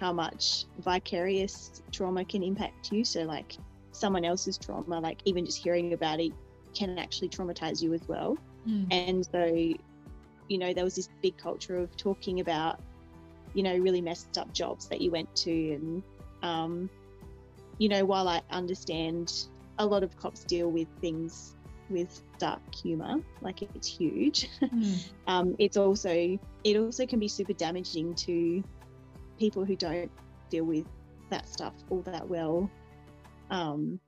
how 0.00 0.12
much 0.12 0.64
vicarious 0.78 1.82
trauma 1.92 2.24
can 2.24 2.42
impact 2.42 2.92
you. 2.92 3.04
So, 3.04 3.22
like 3.22 3.56
someone 3.92 4.24
else's 4.24 4.58
trauma, 4.58 5.00
like 5.00 5.18
even 5.24 5.44
just 5.44 5.58
hearing 5.58 5.92
about 5.92 6.20
it 6.20 6.32
can 6.74 6.98
actually 6.98 7.28
traumatize 7.28 7.82
you 7.82 7.94
as 7.94 8.06
well. 8.06 8.36
Mm. 8.68 8.86
And 8.90 9.26
so, 9.26 9.44
you 10.48 10.58
know, 10.58 10.72
there 10.72 10.84
was 10.84 10.94
this 10.94 11.08
big 11.22 11.36
culture 11.36 11.76
of 11.76 11.96
talking 11.96 12.40
about 12.40 12.80
you 13.54 13.62
know, 13.62 13.76
really 13.76 14.00
messed 14.00 14.38
up 14.38 14.52
jobs 14.52 14.88
that 14.88 15.00
you 15.00 15.10
went 15.10 15.34
to. 15.36 15.72
And, 15.72 16.02
um, 16.42 16.90
you 17.78 17.88
know, 17.88 18.04
while 18.04 18.28
I 18.28 18.42
understand 18.50 19.32
a 19.78 19.86
lot 19.86 20.02
of 20.02 20.16
cops 20.16 20.44
deal 20.44 20.70
with 20.70 20.88
things 21.00 21.54
with 21.90 22.22
dark 22.38 22.60
humor, 22.74 23.16
like 23.40 23.62
it's 23.62 23.86
huge, 23.86 24.48
Mm. 24.60 25.10
um, 25.26 25.56
it's 25.58 25.76
also, 25.76 26.38
it 26.64 26.76
also 26.76 27.06
can 27.06 27.18
be 27.18 27.28
super 27.28 27.52
damaging 27.54 28.14
to 28.14 28.62
people 29.38 29.64
who 29.64 29.76
don't 29.76 30.10
deal 30.50 30.64
with 30.64 30.86
that 31.30 31.48
stuff 31.48 31.74
all 31.90 32.02
that 32.02 32.28
well. 32.28 32.70
Um, 33.50 34.00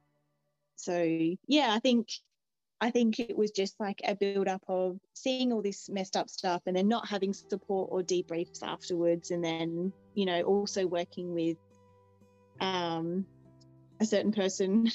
so 0.77 1.03
yeah, 1.47 1.73
I 1.73 1.79
think 1.79 2.09
I 2.81 2.91
think 2.91 3.21
it 3.21 3.37
was 3.37 3.51
just 3.51 3.79
like 3.79 4.01
a 4.05 4.15
build 4.15 4.49
up 4.49 4.63
of 4.69 4.99
seeing 5.15 5.53
all 5.53 5.61
this 5.61 5.89
messed 5.91 6.17
up 6.17 6.31
stuff 6.31 6.63
and 6.67 6.75
then 6.75 6.89
not 6.89 7.09
having 7.09 7.35
support 7.35 7.91
or 7.93 8.03
debriefs 8.03 8.63
afterwards, 8.63 9.31
and 9.31 9.45
then 9.45 9.93
you 10.15 10.27
know 10.27 10.43
also 10.43 10.87
working 10.87 11.35
with 11.35 11.59
um, 12.61 13.27
a 14.01 14.07
certain 14.07 14.33
person 14.33 14.91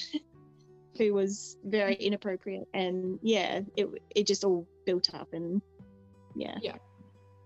who 0.98 1.14
was 1.14 1.56
very 1.64 1.94
inappropriate, 1.94 2.66
and 2.74 3.18
yeah, 3.22 3.60
it 3.76 3.88
it 4.14 4.26
just 4.26 4.44
all 4.44 4.66
built 4.84 5.14
up, 5.14 5.32
and 5.32 5.62
yeah, 6.34 6.58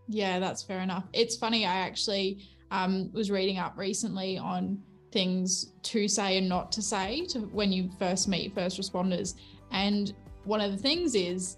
Yeah, 0.09 0.39
that's 0.41 0.63
fair 0.63 0.81
enough. 0.81 1.05
It's 1.13 1.37
funny, 1.37 1.67
I 1.67 1.81
actually 1.81 2.49
um, 2.71 3.11
was 3.13 3.31
reading 3.31 3.59
up 3.59 3.77
recently 3.77 4.39
on 4.39 4.81
things 5.13 5.73
to 5.83 6.07
say 6.07 6.39
and 6.39 6.49
not 6.49 6.71
to 6.73 6.83
say 6.83 7.27
to 7.27 7.41
when 7.41 7.73
you 7.73 7.91
first 7.99 8.29
meet 8.29 8.55
first 8.55 8.81
responders. 8.81 9.35
And 9.73 10.15
one 10.45 10.61
of 10.61 10.71
the 10.73 10.79
things 10.79 11.15
is 11.15 11.57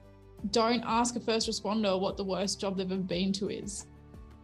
don't 0.51 0.83
ask 0.87 1.17
a 1.17 1.21
first 1.21 1.49
responder 1.49 1.99
what 2.01 2.17
the 2.17 2.25
worst 2.25 2.61
job 2.61 2.77
they've 2.77 2.91
ever 2.91 3.01
been 3.01 3.33
to 3.35 3.49
is. 3.51 3.87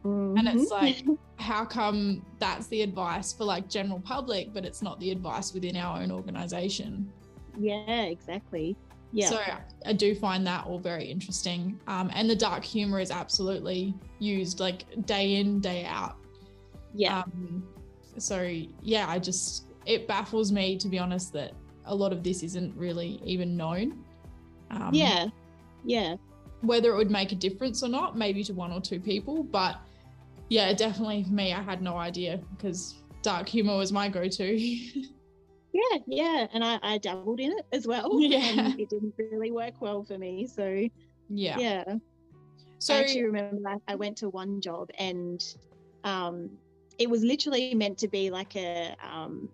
And 0.04 0.46
it's 0.48 0.70
Mhm. 0.70 0.70
like, 0.70 1.04
how 1.36 1.64
come 1.64 2.24
that's 2.38 2.66
the 2.68 2.82
advice 2.82 3.32
for 3.32 3.44
like 3.44 3.68
general 3.68 4.00
public, 4.00 4.52
but 4.52 4.64
it's 4.64 4.82
not 4.82 4.98
the 5.00 5.10
advice 5.10 5.52
within 5.52 5.76
our 5.76 6.00
own 6.00 6.10
organization? 6.10 7.10
yeah, 7.58 8.02
exactly, 8.02 8.76
yeah, 9.12 9.30
So 9.30 9.40
I 9.86 9.92
do 9.94 10.14
find 10.14 10.46
that 10.46 10.66
all 10.66 10.78
very 10.78 11.06
interesting. 11.06 11.80
Um, 11.88 12.10
and 12.14 12.28
the 12.30 12.36
dark 12.36 12.62
humor 12.62 13.00
is 13.00 13.10
absolutely 13.10 13.94
used 14.20 14.60
like 14.60 14.84
day 15.06 15.36
in, 15.36 15.60
day 15.60 15.84
out. 15.84 16.16
Yeah, 16.94 17.22
Um, 17.22 17.66
so 18.16 18.42
yeah, 18.82 19.06
I 19.08 19.18
just 19.18 19.66
it 19.86 20.06
baffles 20.06 20.52
me 20.52 20.76
to 20.78 20.88
be 20.88 20.98
honest 20.98 21.32
that 21.32 21.52
a 21.86 21.94
lot 21.94 22.12
of 22.12 22.22
this 22.22 22.42
isn't 22.42 22.76
really 22.76 23.20
even 23.24 23.56
known. 23.56 24.04
Um, 24.70 24.90
yeah, 24.92 25.26
yeah. 25.84 26.16
Whether 26.60 26.92
it 26.92 26.96
would 26.96 27.10
make 27.10 27.32
a 27.32 27.36
difference 27.36 27.82
or 27.82 27.88
not, 27.88 28.18
maybe 28.18 28.42
to 28.44 28.52
one 28.52 28.72
or 28.72 28.80
two 28.80 29.00
people, 29.00 29.42
but 29.42 29.80
yeah, 30.48 30.72
definitely 30.72 31.24
for 31.24 31.32
me, 31.32 31.52
I 31.52 31.62
had 31.62 31.82
no 31.82 31.96
idea 31.96 32.40
because 32.56 32.96
dark 33.22 33.48
humor 33.48 33.76
was 33.76 33.92
my 33.92 34.08
go-to. 34.08 34.78
Yeah, 35.72 35.98
yeah, 36.06 36.46
and 36.54 36.64
I, 36.64 36.78
I 36.82 36.98
dabbled 36.98 37.40
in 37.40 37.52
it 37.52 37.66
as 37.72 37.86
well. 37.86 38.18
Yeah. 38.20 38.72
it 38.78 38.88
didn't 38.88 39.14
really 39.18 39.50
work 39.50 39.80
well 39.80 40.02
for 40.02 40.18
me. 40.18 40.46
So 40.46 40.88
yeah. 41.28 41.58
yeah, 41.58 41.84
So 42.78 42.94
I 42.94 43.00
actually 43.00 43.24
remember 43.24 43.68
I, 43.68 43.76
I 43.92 43.94
went 43.94 44.16
to 44.18 44.30
one 44.30 44.60
job 44.60 44.90
and 44.98 45.44
um, 46.04 46.50
it 46.98 47.08
was 47.08 47.22
literally 47.22 47.74
meant 47.74 47.98
to 47.98 48.08
be 48.08 48.30
like 48.30 48.56
a 48.56 48.94
um, 49.02 49.48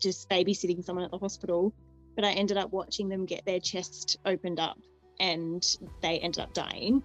just 0.00 0.28
babysitting 0.28 0.82
someone 0.84 1.04
at 1.04 1.10
the 1.10 1.18
hospital, 1.18 1.72
but 2.16 2.24
I 2.24 2.32
ended 2.32 2.56
up 2.56 2.72
watching 2.72 3.08
them 3.08 3.26
get 3.26 3.44
their 3.44 3.60
chest 3.60 4.16
opened 4.24 4.58
up 4.60 4.78
and 5.20 5.62
they 6.02 6.18
ended 6.18 6.42
up 6.42 6.52
dying. 6.54 7.02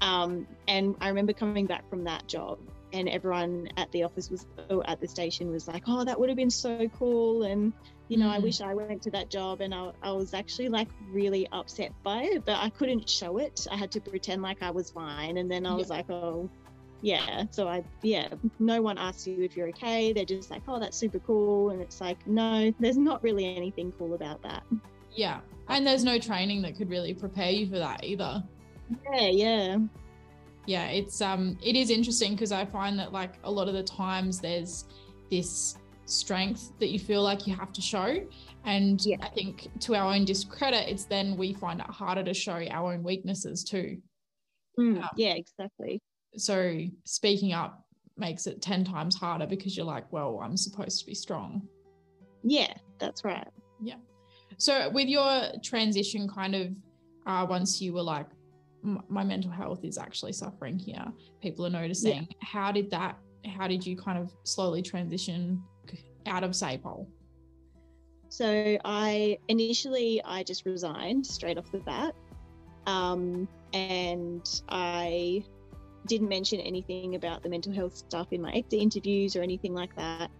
Um, 0.00 0.46
and 0.68 0.94
I 1.00 1.08
remember 1.08 1.32
coming 1.32 1.66
back 1.66 1.88
from 1.90 2.04
that 2.04 2.26
job 2.28 2.58
and 2.92 3.08
everyone 3.08 3.68
at 3.76 3.90
the 3.92 4.02
office 4.04 4.30
was 4.30 4.46
or 4.70 4.88
at 4.88 5.00
the 5.00 5.08
station 5.08 5.50
was 5.50 5.68
like, 5.68 5.82
"Oh, 5.86 6.04
that 6.04 6.18
would 6.18 6.28
have 6.30 6.38
been 6.38 6.50
so 6.50 6.88
cool," 6.98 7.42
and 7.42 7.72
you 8.08 8.16
know, 8.16 8.30
I 8.30 8.38
Mm. 8.38 8.44
wish 8.44 8.60
I 8.62 8.72
went 8.74 9.02
to 9.02 9.10
that 9.10 9.28
job. 9.28 9.60
And 9.60 9.74
I, 9.74 9.90
I 10.02 10.12
was 10.12 10.32
actually 10.32 10.68
like 10.70 10.88
really 11.12 11.46
upset 11.52 11.92
by 12.02 12.22
it, 12.22 12.46
but 12.46 12.56
I 12.56 12.70
couldn't 12.70 13.10
show 13.10 13.36
it. 13.36 13.66
I 13.70 13.76
had 13.76 13.90
to 13.92 14.00
pretend 14.00 14.40
like 14.40 14.62
I 14.62 14.70
was 14.70 14.90
fine, 14.90 15.36
and 15.36 15.50
then 15.50 15.66
I 15.66 15.74
was 15.74 15.90
like, 15.90 16.08
"Oh, 16.08 16.48
yeah." 17.00 17.44
So 17.50 17.68
I, 17.68 17.84
yeah, 18.02 18.28
no 18.58 18.80
one 18.82 18.98
asks 18.98 19.26
you 19.26 19.42
if 19.42 19.56
you're 19.56 19.68
okay. 19.68 20.12
They're 20.12 20.24
just 20.24 20.50
like, 20.50 20.62
"Oh, 20.68 20.78
that's 20.78 20.96
super 20.96 21.18
cool," 21.20 21.70
and 21.70 21.80
it's 21.80 22.00
like, 22.00 22.24
no, 22.26 22.72
there's 22.80 22.98
not 22.98 23.22
really 23.22 23.44
anything 23.56 23.92
cool 23.98 24.14
about 24.14 24.42
that. 24.42 24.62
yeah, 25.14 25.40
and 25.68 25.86
there's 25.86 26.04
no 26.04 26.18
training 26.18 26.62
that 26.62 26.76
could 26.76 26.88
really 26.90 27.14
prepare 27.14 27.50
you 27.50 27.66
for 27.66 27.78
that 27.78 28.04
either. 28.04 28.42
Yeah, 29.12 29.28
yeah, 29.28 29.76
yeah 30.66 30.86
it's 30.88 31.20
um 31.20 31.56
it 31.62 31.76
is 31.76 31.88
interesting 31.90 32.32
because 32.32 32.52
i 32.52 32.64
find 32.64 32.98
that 32.98 33.10
like 33.12 33.34
a 33.44 33.50
lot 33.50 33.68
of 33.68 33.74
the 33.74 33.82
times 33.82 34.38
there's 34.38 34.84
this 35.30 35.76
strength 36.04 36.72
that 36.78 36.88
you 36.88 36.98
feel 36.98 37.22
like 37.22 37.46
you 37.46 37.54
have 37.54 37.72
to 37.72 37.80
show 37.82 38.18
and 38.64 39.04
Yeah. 39.04 39.16
i 39.22 39.28
think 39.28 39.68
to 39.80 39.94
our 39.94 40.12
own 40.14 40.24
discredit 40.24 40.88
it's 40.88 41.04
then 41.04 41.36
we 41.36 41.52
find 41.54 41.80
it 41.80 41.86
harder 41.86 42.22
to 42.22 42.34
show 42.34 42.62
our 42.70 42.92
own 42.92 43.02
weaknesses 43.02 43.64
too 43.64 43.98
Mm, 44.78 45.02
yeah, 45.16 45.34
exactly. 45.34 46.00
So 46.36 46.80
speaking 47.04 47.52
up 47.52 47.84
makes 48.16 48.46
it 48.46 48.60
10 48.60 48.84
times 48.84 49.16
harder 49.16 49.46
because 49.46 49.76
you're 49.76 49.86
like 49.86 50.10
well 50.12 50.40
i'm 50.42 50.56
supposed 50.56 51.00
to 51.00 51.06
be 51.06 51.14
strong 51.14 51.62
Yeah, 52.42 52.74
that's 52.98 53.24
right. 53.24 53.46
Yeah. 53.80 53.96
So 54.58 54.90
with 54.90 55.08
your 55.08 55.52
transition 55.62 56.28
kind 56.28 56.54
of 56.54 56.66
uh, 57.26 57.46
once 57.48 57.80
you 57.80 57.92
were 57.92 58.02
like 58.02 58.26
my 58.82 59.24
mental 59.24 59.50
health 59.50 59.84
is 59.84 59.98
actually 59.98 60.32
suffering 60.32 60.78
here 60.78 61.04
people 61.42 61.66
are 61.66 61.70
noticing 61.70 62.28
how 62.40 62.70
did 62.72 62.88
that 62.90 63.18
how 63.56 63.66
did 63.66 63.84
you 63.84 63.96
kind 63.96 64.18
of 64.18 64.32
slowly 64.44 64.82
transition 64.82 65.62
out 66.26 66.44
of 66.44 66.52
sapol 66.52 67.06
So 68.28 68.78
I 68.84 69.38
initially 69.48 70.22
I 70.24 70.42
just 70.42 70.64
resigned 70.64 71.26
straight 71.26 71.58
off 71.58 71.70
the 71.72 71.78
bat, 71.78 72.14
um, 72.86 73.48
and 73.72 74.46
I 74.68 75.44
didn't 76.08 76.28
mention 76.28 76.60
anything 76.60 77.14
about 77.14 77.42
the 77.42 77.48
mental 77.48 77.72
health 77.72 77.96
stuff 77.96 78.28
in 78.32 78.42
my 78.42 78.50
exit 78.52 78.80
interviews 78.80 79.36
or 79.36 79.42
anything 79.42 79.74
like 79.74 79.94
that. 79.96 80.30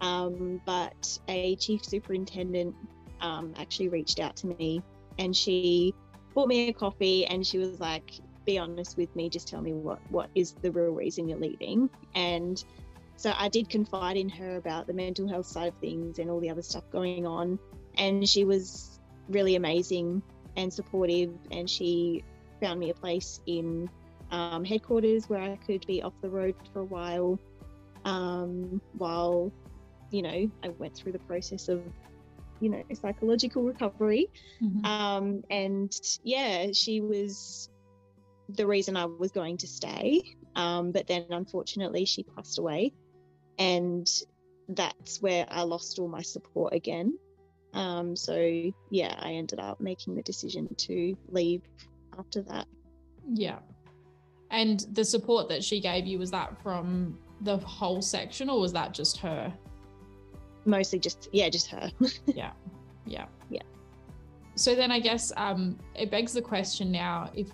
Um, 0.00 0.60
but 0.64 1.18
a 1.28 1.56
chief 1.56 1.84
superintendent 1.84 2.74
um, 3.20 3.54
actually 3.56 3.88
reached 3.88 4.20
out 4.20 4.36
to 4.36 4.46
me, 4.46 4.82
and 5.18 5.34
she 5.34 5.94
bought 6.34 6.48
me 6.48 6.68
a 6.68 6.72
coffee, 6.72 7.26
and 7.26 7.46
she 7.46 7.58
was 7.58 7.80
like, 7.80 8.12
"Be 8.44 8.58
honest 8.58 8.96
with 8.96 9.14
me. 9.16 9.28
Just 9.28 9.48
tell 9.48 9.62
me 9.62 9.72
what 9.72 10.00
what 10.10 10.30
is 10.34 10.52
the 10.52 10.70
real 10.70 10.92
reason 10.92 11.28
you're 11.28 11.38
leaving." 11.38 11.88
And 12.14 12.62
so 13.16 13.32
I 13.36 13.48
did 13.48 13.68
confide 13.68 14.16
in 14.16 14.28
her 14.28 14.56
about 14.56 14.86
the 14.86 14.92
mental 14.92 15.28
health 15.28 15.46
side 15.46 15.68
of 15.68 15.74
things 15.76 16.18
and 16.18 16.30
all 16.30 16.40
the 16.40 16.50
other 16.50 16.62
stuff 16.62 16.84
going 16.90 17.26
on. 17.26 17.58
And 17.96 18.28
she 18.28 18.44
was 18.44 18.98
really 19.28 19.54
amazing 19.56 20.22
and 20.56 20.72
supportive. 20.72 21.32
And 21.50 21.70
she 21.70 22.24
found 22.60 22.80
me 22.80 22.90
a 22.90 22.94
place 22.94 23.40
in 23.46 23.88
um, 24.34 24.64
headquarters 24.64 25.28
where 25.28 25.40
I 25.40 25.56
could 25.56 25.86
be 25.86 26.02
off 26.02 26.14
the 26.20 26.28
road 26.28 26.54
for 26.72 26.80
a 26.80 26.84
while 26.84 27.38
um, 28.04 28.80
while, 28.98 29.52
you 30.10 30.22
know, 30.22 30.50
I 30.62 30.68
went 30.78 30.96
through 30.96 31.12
the 31.12 31.20
process 31.20 31.68
of, 31.68 31.82
you 32.60 32.68
know, 32.68 32.82
psychological 32.92 33.62
recovery. 33.62 34.28
Um, 34.84 35.42
and 35.50 35.92
yeah, 36.22 36.72
she 36.72 37.00
was 37.00 37.68
the 38.48 38.66
reason 38.66 38.96
I 38.96 39.06
was 39.06 39.30
going 39.30 39.58
to 39.58 39.66
stay. 39.66 40.22
Um, 40.56 40.92
but 40.92 41.06
then 41.06 41.26
unfortunately, 41.30 42.04
she 42.04 42.24
passed 42.24 42.58
away. 42.58 42.92
And 43.58 44.06
that's 44.68 45.22
where 45.22 45.46
I 45.48 45.62
lost 45.62 45.98
all 45.98 46.08
my 46.08 46.22
support 46.22 46.74
again. 46.74 47.18
Um, 47.72 48.16
so 48.16 48.34
yeah, 48.90 49.16
I 49.18 49.32
ended 49.32 49.60
up 49.60 49.80
making 49.80 50.16
the 50.16 50.22
decision 50.22 50.68
to 50.76 51.16
leave 51.28 51.62
after 52.18 52.42
that. 52.42 52.66
yeah 53.32 53.58
and 54.54 54.86
the 54.92 55.04
support 55.04 55.48
that 55.48 55.62
she 55.64 55.80
gave 55.80 56.06
you 56.06 56.18
was 56.18 56.30
that 56.30 56.62
from 56.62 57.18
the 57.40 57.56
whole 57.58 58.00
section 58.00 58.48
or 58.48 58.60
was 58.60 58.72
that 58.72 58.94
just 58.94 59.18
her 59.18 59.52
Mostly 60.66 60.98
just, 60.98 61.28
yeah, 61.32 61.50
just 61.50 61.66
her. 61.72 61.90
yeah 62.26 62.52
yeah 63.06 63.26
Yeah. 63.50 63.60
so 64.54 64.74
then 64.74 64.90
i 64.90 64.98
guess 64.98 65.30
um 65.36 65.78
it 65.94 66.10
begs 66.10 66.32
the 66.32 66.40
question 66.40 66.90
now 66.90 67.30
if 67.34 67.48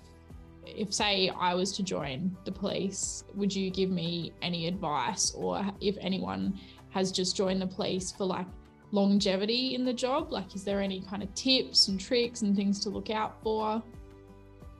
if 0.65 0.95
say 0.95 1.29
i 1.37 1.53
was 1.55 1.73
to 1.73 1.83
join 1.83 2.37
the 2.45 2.53
police 2.53 3.25
would 3.35 3.53
you 3.53 3.69
give 3.71 3.91
me 3.91 4.33
any 4.43 4.69
advice 4.69 5.33
or 5.35 5.67
if 5.81 5.97
anyone 6.01 6.57
has 6.91 7.11
just 7.11 7.35
joined 7.37 7.61
the 7.61 7.67
police 7.67 8.13
for 8.13 8.25
like 8.27 8.47
longevity 8.93 9.75
in 9.75 9.85
the 9.85 9.93
job 9.93 10.31
like 10.31 10.55
is 10.55 10.63
there 10.63 10.81
any 10.81 11.01
kind 11.01 11.23
of 11.25 11.35
tips 11.35 11.89
and 11.89 11.99
tricks 11.99 12.43
and 12.43 12.55
things 12.55 12.79
to 12.79 12.89
look 12.91 13.11
out 13.11 13.43
for 13.43 13.83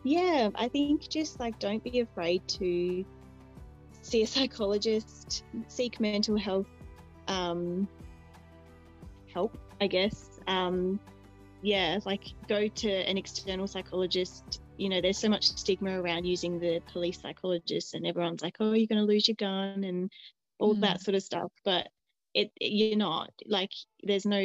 Yeah, 0.03 0.51
I 0.55 0.69
think 0.69 1.09
just 1.09 1.41
like 1.41 1.59
don't 1.59 1.83
be 1.85 2.01
afraid 2.01 2.47
to 2.49 3.05
see 4.03 4.23
a 4.23 4.27
psychologist, 4.37 5.45
seek 5.69 6.01
mental 6.01 6.37
health 6.37 6.69
um, 7.29 7.89
help, 9.33 9.57
I 9.81 9.87
guess. 9.87 10.41
Um, 10.47 10.99
yeah, 11.63 11.99
like 12.05 12.25
go 12.49 12.69
to 12.69 12.91
an 12.91 13.19
external 13.19 13.67
psychologist 13.67 14.61
you 14.81 14.89
know, 14.89 15.03
there's 15.03 15.19
so 15.19 15.29
much 15.29 15.45
stigma 15.45 16.01
around 16.01 16.25
using 16.25 16.59
the 16.59 16.81
police 16.91 17.21
psychologist, 17.21 17.93
and 17.93 18.07
everyone's 18.07 18.43
like, 18.43 18.57
oh, 18.61 18.73
you're 18.73 18.87
going 18.87 18.99
to 18.99 19.05
lose 19.05 19.29
your 19.29 19.35
gun 19.35 19.85
and 19.85 20.11
all 20.59 20.75
mm. 20.75 20.81
that 20.81 21.03
sort 21.03 21.15
of 21.15 21.23
stuff. 21.23 21.53
But 21.67 21.89
it, 22.33 22.51
you're 22.59 22.97
not. 22.97 23.31
Like, 23.45 23.73
there's 24.03 24.25
no, 24.25 24.41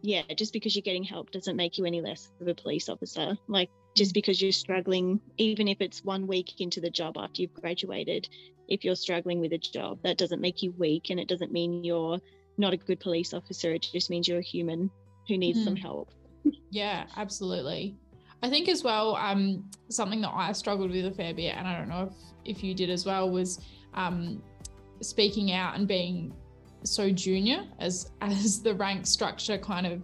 yeah, 0.00 0.22
just 0.34 0.54
because 0.54 0.74
you're 0.74 0.82
getting 0.82 1.04
help 1.04 1.30
doesn't 1.32 1.54
make 1.54 1.76
you 1.76 1.84
any 1.84 2.00
less 2.00 2.30
of 2.40 2.48
a 2.48 2.54
police 2.54 2.88
officer. 2.88 3.36
Like, 3.46 3.68
just 3.94 4.14
because 4.14 4.42
you're 4.42 4.52
struggling, 4.52 5.20
even 5.36 5.68
if 5.68 5.80
it's 5.80 6.04
one 6.04 6.26
week 6.26 6.60
into 6.60 6.80
the 6.80 6.90
job 6.90 7.16
after 7.16 7.42
you've 7.42 7.54
graduated, 7.54 8.28
if 8.68 8.84
you're 8.84 8.96
struggling 8.96 9.40
with 9.40 9.52
a 9.52 9.58
job, 9.58 9.98
that 10.02 10.18
doesn't 10.18 10.40
make 10.40 10.62
you 10.62 10.72
weak 10.78 11.10
and 11.10 11.20
it 11.20 11.28
doesn't 11.28 11.52
mean 11.52 11.84
you're 11.84 12.20
not 12.58 12.72
a 12.72 12.76
good 12.76 13.00
police 13.00 13.32
officer. 13.32 13.72
It 13.72 13.86
just 13.92 14.10
means 14.10 14.26
you're 14.26 14.38
a 14.38 14.42
human 14.42 14.90
who 15.28 15.38
needs 15.38 15.60
mm. 15.60 15.64
some 15.64 15.76
help. 15.76 16.10
yeah, 16.70 17.04
absolutely. 17.16 17.96
I 18.42 18.50
think 18.50 18.68
as 18.68 18.82
well, 18.82 19.16
um, 19.16 19.70
something 19.88 20.20
that 20.22 20.32
I 20.34 20.52
struggled 20.52 20.90
with 20.90 21.06
a 21.06 21.12
fair 21.12 21.32
bit, 21.32 21.54
and 21.56 21.66
I 21.66 21.78
don't 21.78 21.88
know 21.88 22.10
if, 22.44 22.56
if 22.56 22.64
you 22.64 22.74
did 22.74 22.90
as 22.90 23.06
well, 23.06 23.30
was 23.30 23.60
um, 23.94 24.42
speaking 25.00 25.52
out 25.52 25.76
and 25.76 25.86
being 25.86 26.34
so 26.82 27.10
junior 27.10 27.64
as 27.78 28.10
as 28.20 28.60
the 28.60 28.74
rank 28.74 29.06
structure 29.06 29.56
kind 29.56 29.86
of 29.86 30.02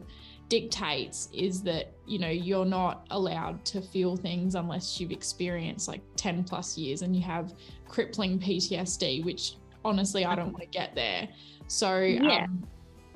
dictates 0.51 1.29
is 1.33 1.63
that 1.63 1.93
you 2.07 2.19
know 2.19 2.29
you're 2.29 2.67
not 2.67 3.07
allowed 3.11 3.65
to 3.65 3.81
feel 3.81 4.17
things 4.17 4.57
unless 4.57 5.01
you've 5.01 5.13
experienced 5.13 5.87
like 5.87 6.03
10 6.17 6.43
plus 6.43 6.77
years 6.77 7.03
and 7.03 7.15
you 7.15 7.23
have 7.23 7.55
crippling 7.89 8.39
PTSD 8.39 9.25
which 9.25 9.55
honestly 9.85 10.25
I 10.25 10.35
don't 10.35 10.53
want 10.53 10.63
to 10.63 10.69
get 10.69 10.95
there 10.97 11.29
so 11.69 12.01
yeah. 12.01 12.45
um, 12.45 12.67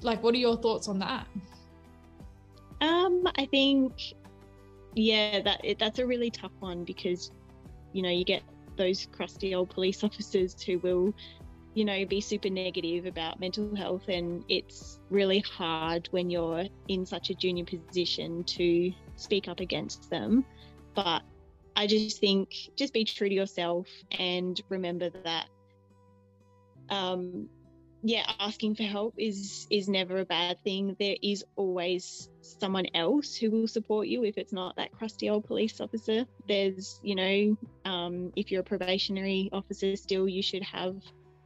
like 0.02 0.22
what 0.22 0.32
are 0.32 0.38
your 0.38 0.56
thoughts 0.56 0.86
on 0.88 1.00
that 1.00 1.26
um 2.80 3.26
I 3.36 3.46
think 3.46 3.92
yeah 4.94 5.42
that 5.42 5.60
that's 5.80 5.98
a 5.98 6.06
really 6.06 6.30
tough 6.30 6.52
one 6.60 6.84
because 6.84 7.32
you 7.92 8.02
know 8.02 8.10
you 8.10 8.24
get 8.24 8.44
those 8.76 9.08
crusty 9.10 9.56
old 9.56 9.70
police 9.70 10.04
officers 10.08 10.62
who 10.62 10.78
will 10.78 11.12
you 11.74 11.84
know, 11.84 12.04
be 12.06 12.20
super 12.20 12.48
negative 12.48 13.04
about 13.06 13.40
mental 13.40 13.74
health. 13.74 14.08
And 14.08 14.44
it's 14.48 15.00
really 15.10 15.40
hard 15.40 16.08
when 16.12 16.30
you're 16.30 16.64
in 16.88 17.04
such 17.04 17.30
a 17.30 17.34
junior 17.34 17.64
position 17.64 18.44
to 18.44 18.92
speak 19.16 19.48
up 19.48 19.60
against 19.60 20.08
them. 20.08 20.44
But 20.94 21.22
I 21.76 21.86
just 21.88 22.20
think 22.20 22.54
just 22.76 22.92
be 22.92 23.04
true 23.04 23.28
to 23.28 23.34
yourself 23.34 23.88
and 24.12 24.60
remember 24.68 25.10
that, 25.24 25.46
um, 26.88 27.48
yeah, 28.04 28.30
asking 28.38 28.76
for 28.76 28.82
help 28.84 29.14
is 29.16 29.66
is 29.70 29.88
never 29.88 30.18
a 30.20 30.24
bad 30.26 30.62
thing. 30.62 30.94
There 31.00 31.16
is 31.22 31.44
always 31.56 32.28
someone 32.42 32.86
else 32.94 33.34
who 33.34 33.50
will 33.50 33.66
support 33.66 34.06
you 34.06 34.24
if 34.24 34.36
it's 34.36 34.52
not 34.52 34.76
that 34.76 34.92
crusty 34.92 35.30
old 35.30 35.46
police 35.46 35.80
officer. 35.80 36.26
There's, 36.46 37.00
you 37.02 37.14
know, 37.16 37.56
um, 37.90 38.32
if 38.36 38.52
you're 38.52 38.60
a 38.60 38.64
probationary 38.64 39.48
officer, 39.52 39.96
still 39.96 40.28
you 40.28 40.42
should 40.42 40.62
have 40.62 40.96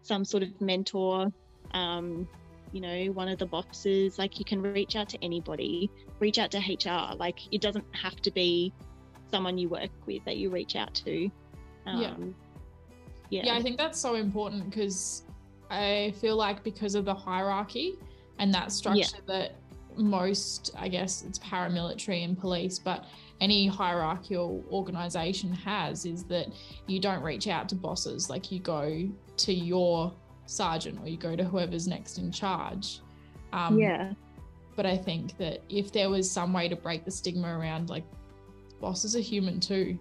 some 0.09 0.25
sort 0.25 0.43
of 0.43 0.61
mentor, 0.61 1.31
um, 1.73 2.27
you 2.73 2.81
know, 2.81 3.05
one 3.13 3.29
of 3.29 3.39
the 3.39 3.47
bosses. 3.47 4.19
Like 4.19 4.39
you 4.39 4.45
can 4.45 4.61
reach 4.61 4.97
out 4.97 5.09
to 5.11 5.23
anybody, 5.23 5.91
reach 6.19 6.39
out 6.39 6.51
to 6.53 6.59
HR. 6.59 7.15
Like 7.15 7.41
it 7.53 7.61
doesn't 7.61 7.85
have 7.95 8.17
to 8.23 8.31
be 8.31 8.73
someone 9.31 9.59
you 9.59 9.69
work 9.69 9.91
with 10.07 10.25
that 10.25 10.39
you 10.39 10.51
reach 10.51 10.75
out 10.75 10.95
to. 10.95 11.31
Um, 11.87 12.01
yeah. 12.01 13.43
yeah. 13.43 13.53
Yeah, 13.53 13.59
I 13.59 13.63
think 13.63 13.77
that's 13.77 14.01
so 14.01 14.15
important 14.15 14.71
because 14.71 15.25
I 15.71 16.15
feel 16.21 16.37
like 16.37 16.65
because 16.65 16.95
of 16.95 17.05
the 17.05 17.15
hierarchy 17.15 17.99
and 18.39 18.53
that 18.55 18.73
structure 18.73 19.01
yeah. 19.01 19.21
that 19.27 19.53
most, 19.97 20.71
I 20.77 20.89
guess, 20.89 21.23
it's 21.23 21.39
paramilitary 21.39 22.25
and 22.25 22.39
police, 22.39 22.79
but 22.79 23.05
any 23.41 23.67
hierarchical 23.67 24.65
organization 24.71 25.53
has 25.53 26.05
is 26.05 26.25
that 26.25 26.49
you 26.87 27.01
don't 27.01 27.23
reach 27.23 27.47
out 27.47 27.69
to 27.69 27.75
bosses. 27.75 28.29
Like 28.29 28.51
you 28.51 28.59
go 28.59 29.09
to 29.37 29.53
your 29.53 30.13
sergeant 30.47 30.99
or 31.01 31.09
you 31.09 31.17
go 31.17 31.37
to 31.37 31.45
whoever's 31.45 31.87
next 31.87 32.19
in 32.19 32.33
charge. 32.33 33.01
Um, 33.53 33.79
yeah. 33.79 34.13
But 34.77 34.87
I 34.87 34.97
think 34.97 35.37
that 35.39 35.63
if 35.69 35.93
there 35.93 36.11
was 36.11 36.31
some 36.31 36.53
way 36.53 36.69
to 36.69 36.77
break 36.77 37.05
the 37.05 37.11
stigma 37.11 37.59
around 37.59 37.91
like 37.91 38.05
bosses 38.81 39.17
are 39.17 39.21
human 39.21 39.61
too. 39.61 39.99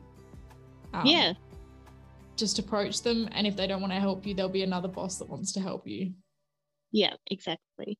Um, 0.93 1.06
yeah. 1.06 1.34
Just 2.36 2.60
approach 2.60 3.02
them. 3.02 3.28
And 3.32 3.47
if 3.47 3.56
they 3.56 3.67
don't 3.67 3.82
want 3.82 3.93
to 3.93 4.00
help 4.00 4.26
you, 4.26 4.34
there'll 4.34 4.52
be 4.52 4.63
another 4.63 4.88
boss 4.88 5.17
that 5.17 5.30
wants 5.30 5.52
to 5.54 5.60
help 5.60 5.88
you. 5.88 6.13
Yeah, 6.91 7.13
exactly. 7.30 7.97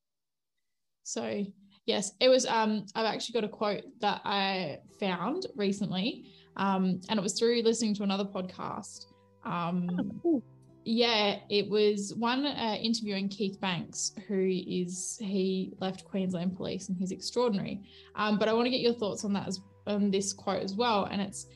So 1.02 1.44
yes, 1.88 2.12
it 2.20 2.28
was 2.28 2.46
um 2.46 2.86
I've 2.94 3.06
actually 3.06 3.40
got 3.40 3.44
a 3.44 3.48
quote 3.48 3.82
that 4.00 4.20
I 4.24 4.78
found 5.00 5.46
recently. 5.56 6.30
Um, 6.56 7.00
and 7.08 7.18
it 7.18 7.22
was 7.22 7.38
through 7.38 7.62
listening 7.62 7.94
to 7.94 8.02
another 8.02 8.24
podcast. 8.24 9.06
Um, 9.44 9.88
oh, 9.92 10.20
cool 10.22 10.42
yeah, 10.90 11.40
it 11.50 11.68
was 11.68 12.14
one 12.14 12.46
uh, 12.46 12.78
interviewing 12.80 13.28
Keith 13.28 13.60
Banks, 13.60 14.12
who 14.26 14.48
is 14.66 15.18
he 15.20 15.74
left 15.80 16.06
Queensland 16.06 16.56
Police 16.56 16.88
and 16.88 16.96
he's 16.96 17.10
extraordinary. 17.10 17.82
Um, 18.16 18.38
but 18.38 18.48
I 18.48 18.54
want 18.54 18.64
to 18.64 18.70
get 18.70 18.80
your 18.80 18.94
thoughts 18.94 19.22
on 19.22 19.34
that 19.34 19.46
as 19.46 19.60
on 19.86 20.10
this 20.10 20.32
quote 20.32 20.62
as 20.62 20.72
well, 20.72 21.04
and 21.04 21.20
it's 21.20 21.46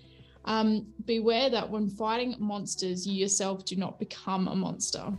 um, 0.45 0.87
beware 1.07 1.49
that 1.49 1.69
when 1.69 1.89
fighting 1.89 2.35
monsters, 2.39 3.07
you 3.07 3.15
yourself 3.15 3.65
do 3.65 3.75
not 3.75 3.99
become 3.99 4.49
a 4.49 4.55
monster. 4.55 5.11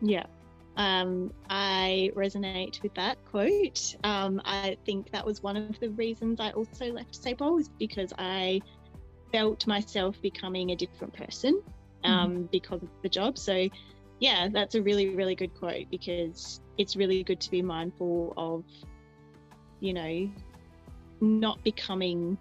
Yeah. 0.00 0.26
Um, 0.76 1.32
I 1.50 2.10
resonate 2.14 2.82
with 2.82 2.94
that 2.94 3.22
quote. 3.26 3.94
Um, 4.04 4.40
I 4.44 4.76
think 4.86 5.10
that 5.12 5.26
was 5.26 5.42
one 5.42 5.56
of 5.56 5.78
the 5.80 5.90
reasons 5.90 6.40
I 6.40 6.50
also 6.50 6.86
left 6.86 7.14
SAPOL 7.14 7.54
was 7.54 7.68
because 7.68 8.12
I 8.18 8.60
felt 9.32 9.66
myself 9.66 10.20
becoming 10.22 10.70
a 10.70 10.76
different 10.76 11.12
person 11.14 11.62
Mm-hmm. 12.04 12.12
um, 12.12 12.36
mm. 12.36 12.50
because 12.50 12.82
of 12.82 12.88
the 13.02 13.08
job. 13.08 13.38
So, 13.38 13.68
yeah, 14.20 14.48
that's 14.50 14.74
a 14.74 14.82
really, 14.82 15.14
really 15.14 15.34
good 15.34 15.54
quote 15.54 15.90
because 15.90 16.60
it's 16.78 16.96
really 16.96 17.22
good 17.22 17.40
to 17.40 17.50
be 17.50 17.62
mindful 17.62 18.34
of, 18.36 18.64
you 19.80 19.92
know, 19.92 20.30
not 21.20 21.62
becoming 21.64 22.38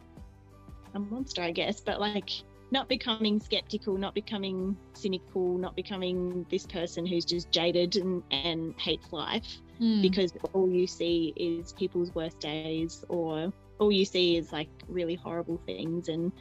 a 0.93 0.99
monster, 0.99 1.41
I 1.41 1.51
guess, 1.51 1.81
but 1.81 1.99
like 1.99 2.29
not 2.71 2.87
becoming 2.87 3.39
skeptical, 3.39 3.97
not 3.97 4.15
becoming 4.15 4.77
cynical, 4.93 5.57
not 5.57 5.75
becoming 5.75 6.45
this 6.49 6.65
person 6.65 7.05
who's 7.05 7.25
just 7.25 7.51
jaded 7.51 7.97
and, 7.97 8.23
and 8.31 8.73
hates 8.79 9.11
life 9.11 9.59
mm. 9.79 10.01
because 10.01 10.33
all 10.53 10.69
you 10.69 10.87
see 10.87 11.33
is 11.35 11.73
people's 11.73 12.15
worst 12.15 12.39
days 12.39 13.03
or 13.09 13.51
all 13.79 13.91
you 13.91 14.05
see 14.05 14.37
is 14.37 14.53
like 14.53 14.69
really 14.87 15.15
horrible 15.15 15.61
things. 15.65 16.07
And, 16.07 16.31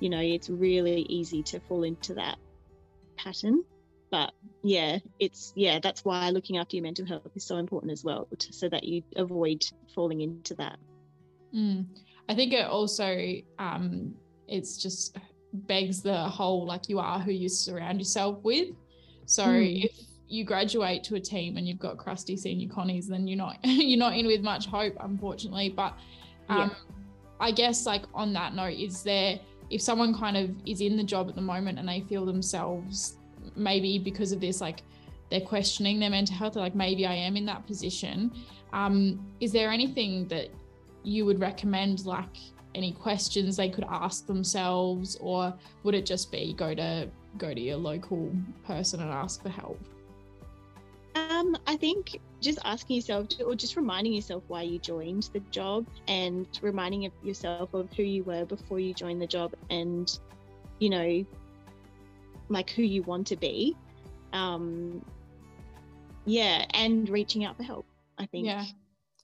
you 0.00 0.10
know, 0.10 0.20
it's 0.20 0.50
really 0.50 1.02
easy 1.02 1.42
to 1.44 1.60
fall 1.60 1.82
into 1.82 2.14
that 2.14 2.38
pattern 3.16 3.64
but 4.10 4.32
yeah 4.62 4.98
it's 5.18 5.52
yeah 5.54 5.78
that's 5.80 6.04
why 6.04 6.30
looking 6.30 6.56
after 6.56 6.76
your 6.76 6.82
mental 6.82 7.06
health 7.06 7.30
is 7.34 7.44
so 7.44 7.56
important 7.56 7.92
as 7.92 8.02
well 8.02 8.26
to, 8.38 8.52
so 8.52 8.68
that 8.68 8.82
you 8.82 9.02
avoid 9.16 9.62
falling 9.94 10.20
into 10.20 10.54
that 10.54 10.78
mm. 11.54 11.84
i 12.28 12.34
think 12.34 12.52
it 12.52 12.66
also 12.66 13.36
um 13.58 14.14
it's 14.48 14.76
just 14.76 15.16
begs 15.52 16.02
the 16.02 16.16
whole 16.16 16.64
like 16.64 16.88
you 16.88 16.98
are 16.98 17.18
who 17.18 17.32
you 17.32 17.48
surround 17.48 17.98
yourself 17.98 18.38
with 18.42 18.68
so 19.26 19.44
mm. 19.44 19.84
if 19.84 19.92
you 20.28 20.44
graduate 20.44 21.02
to 21.02 21.16
a 21.16 21.20
team 21.20 21.56
and 21.56 21.66
you've 21.66 21.78
got 21.78 21.96
crusty 21.96 22.36
senior 22.36 22.68
connies 22.68 23.08
then 23.08 23.26
you're 23.26 23.36
not 23.36 23.58
you're 23.64 23.98
not 23.98 24.16
in 24.16 24.26
with 24.26 24.42
much 24.42 24.66
hope 24.66 24.94
unfortunately 25.00 25.68
but 25.68 25.96
um, 26.48 26.70
yeah. 26.70 26.94
i 27.40 27.50
guess 27.50 27.84
like 27.84 28.02
on 28.14 28.32
that 28.32 28.54
note 28.54 28.78
is 28.78 29.02
there 29.02 29.38
if 29.70 29.80
someone 29.80 30.14
kind 30.14 30.36
of 30.36 30.50
is 30.66 30.80
in 30.80 30.96
the 30.96 31.04
job 31.04 31.28
at 31.28 31.34
the 31.34 31.40
moment 31.40 31.78
and 31.78 31.88
they 31.88 32.00
feel 32.02 32.24
themselves 32.24 33.16
maybe 33.56 33.98
because 33.98 34.32
of 34.32 34.40
this 34.40 34.60
like 34.60 34.82
they're 35.30 35.40
questioning 35.40 35.98
their 35.98 36.10
mental 36.10 36.34
health 36.36 36.56
like 36.56 36.74
maybe 36.74 37.06
i 37.06 37.14
am 37.14 37.36
in 37.36 37.44
that 37.44 37.66
position 37.66 38.30
um, 38.72 39.26
is 39.40 39.50
there 39.50 39.70
anything 39.70 40.28
that 40.28 40.48
you 41.02 41.24
would 41.24 41.40
recommend 41.40 42.04
like 42.04 42.36
any 42.74 42.92
questions 42.92 43.56
they 43.56 43.68
could 43.68 43.84
ask 43.88 44.26
themselves 44.26 45.16
or 45.20 45.52
would 45.82 45.94
it 45.94 46.06
just 46.06 46.30
be 46.30 46.52
go 46.54 46.74
to 46.74 47.08
go 47.36 47.52
to 47.52 47.60
your 47.60 47.76
local 47.76 48.32
person 48.64 49.00
and 49.00 49.10
ask 49.10 49.42
for 49.42 49.48
help 49.48 49.80
um, 51.14 51.56
I 51.66 51.76
think 51.76 52.20
just 52.40 52.58
asking 52.64 52.96
yourself 52.96 53.28
or 53.44 53.54
just 53.54 53.76
reminding 53.76 54.12
yourself 54.12 54.44
why 54.48 54.62
you 54.62 54.78
joined 54.78 55.28
the 55.32 55.40
job 55.50 55.86
and 56.06 56.46
reminding 56.62 57.10
yourself 57.22 57.74
of 57.74 57.92
who 57.94 58.02
you 58.02 58.22
were 58.24 58.44
before 58.44 58.78
you 58.78 58.94
joined 58.94 59.20
the 59.20 59.26
job 59.26 59.54
and, 59.70 60.18
you 60.78 60.90
know, 60.90 61.24
like 62.48 62.70
who 62.70 62.82
you 62.82 63.02
want 63.02 63.26
to 63.28 63.36
be. 63.36 63.76
Um, 64.32 65.04
yeah, 66.26 66.64
and 66.74 67.08
reaching 67.08 67.44
out 67.44 67.56
for 67.56 67.64
help, 67.64 67.86
I 68.18 68.26
think. 68.26 68.46
Yeah. 68.46 68.64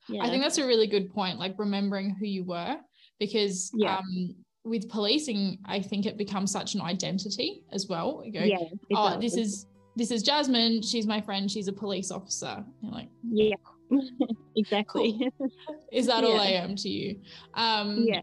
yeah. 0.08 0.24
I 0.24 0.28
think 0.28 0.42
that's 0.42 0.58
a 0.58 0.66
really 0.66 0.86
good 0.86 1.12
point, 1.12 1.38
like 1.38 1.54
remembering 1.58 2.10
who 2.10 2.26
you 2.26 2.44
were 2.44 2.78
because 3.18 3.70
yeah. 3.74 3.98
um, 3.98 4.34
with 4.64 4.88
policing, 4.88 5.58
I 5.64 5.80
think 5.80 6.06
it 6.06 6.16
becomes 6.16 6.50
such 6.50 6.74
an 6.74 6.82
identity 6.82 7.62
as 7.72 7.86
well. 7.88 8.22
You 8.24 8.32
go, 8.32 8.40
yeah, 8.40 8.58
oh, 8.94 9.10
does. 9.10 9.20
this 9.20 9.36
is 9.36 9.66
this 9.96 10.10
is 10.10 10.22
Jasmine. 10.22 10.82
She's 10.82 11.06
my 11.06 11.20
friend. 11.20 11.50
She's 11.50 11.68
a 11.68 11.72
police 11.72 12.10
officer. 12.10 12.64
You're 12.82 12.92
like, 12.92 13.08
yeah, 13.24 13.54
exactly. 14.56 15.30
Cool. 15.38 15.48
Is 15.92 16.06
that 16.06 16.22
yeah. 16.22 16.28
all 16.28 16.40
I 16.40 16.46
am 16.46 16.76
to 16.76 16.88
you? 16.88 17.20
Um, 17.54 18.04
yeah. 18.06 18.20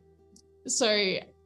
so 0.68 0.94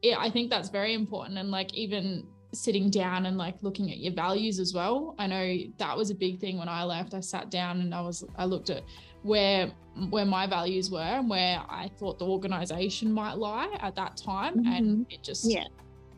yeah, 0.02 0.18
I 0.20 0.30
think 0.30 0.50
that's 0.50 0.70
very 0.70 0.94
important. 0.94 1.38
And 1.38 1.52
like 1.52 1.74
even 1.74 2.28
sitting 2.54 2.90
down 2.90 3.26
and 3.26 3.38
like 3.38 3.62
looking 3.62 3.92
at 3.92 3.98
your 3.98 4.14
values 4.14 4.60
as 4.60 4.74
well. 4.74 5.16
I 5.20 5.28
know 5.28 5.58
that 5.78 5.96
was 5.96 6.10
a 6.10 6.16
big 6.16 6.40
thing 6.40 6.58
when 6.58 6.70
I 6.70 6.84
left. 6.84 7.14
I 7.14 7.20
sat 7.20 7.52
down 7.52 7.82
and 7.82 7.94
I 7.94 8.02
was 8.02 8.24
I 8.38 8.46
looked 8.46 8.70
at 8.70 8.84
where 9.24 9.72
where 10.10 10.26
my 10.26 10.46
values 10.48 10.90
were 10.92 11.00
and 11.00 11.30
where 11.30 11.62
I 11.70 11.90
thought 11.98 12.20
the 12.20 12.26
organization 12.26 13.12
might 13.12 13.38
lie 13.38 13.76
at 13.80 13.96
that 13.96 14.16
time 14.18 14.56
mm-hmm. 14.56 14.74
and 14.74 15.06
it 15.10 15.24
just 15.24 15.50
yeah. 15.50 15.66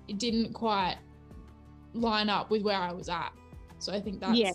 it 0.08 0.18
didn't 0.18 0.54
quite 0.54 0.98
line 1.94 2.30
up 2.30 2.50
with 2.50 2.62
where 2.62 2.78
I 2.78 2.92
was 2.92 3.10
at. 3.10 3.32
So 3.80 3.94
I 3.94 4.02
think 4.02 4.20
that's 4.20 4.38
yeah. 4.38 4.52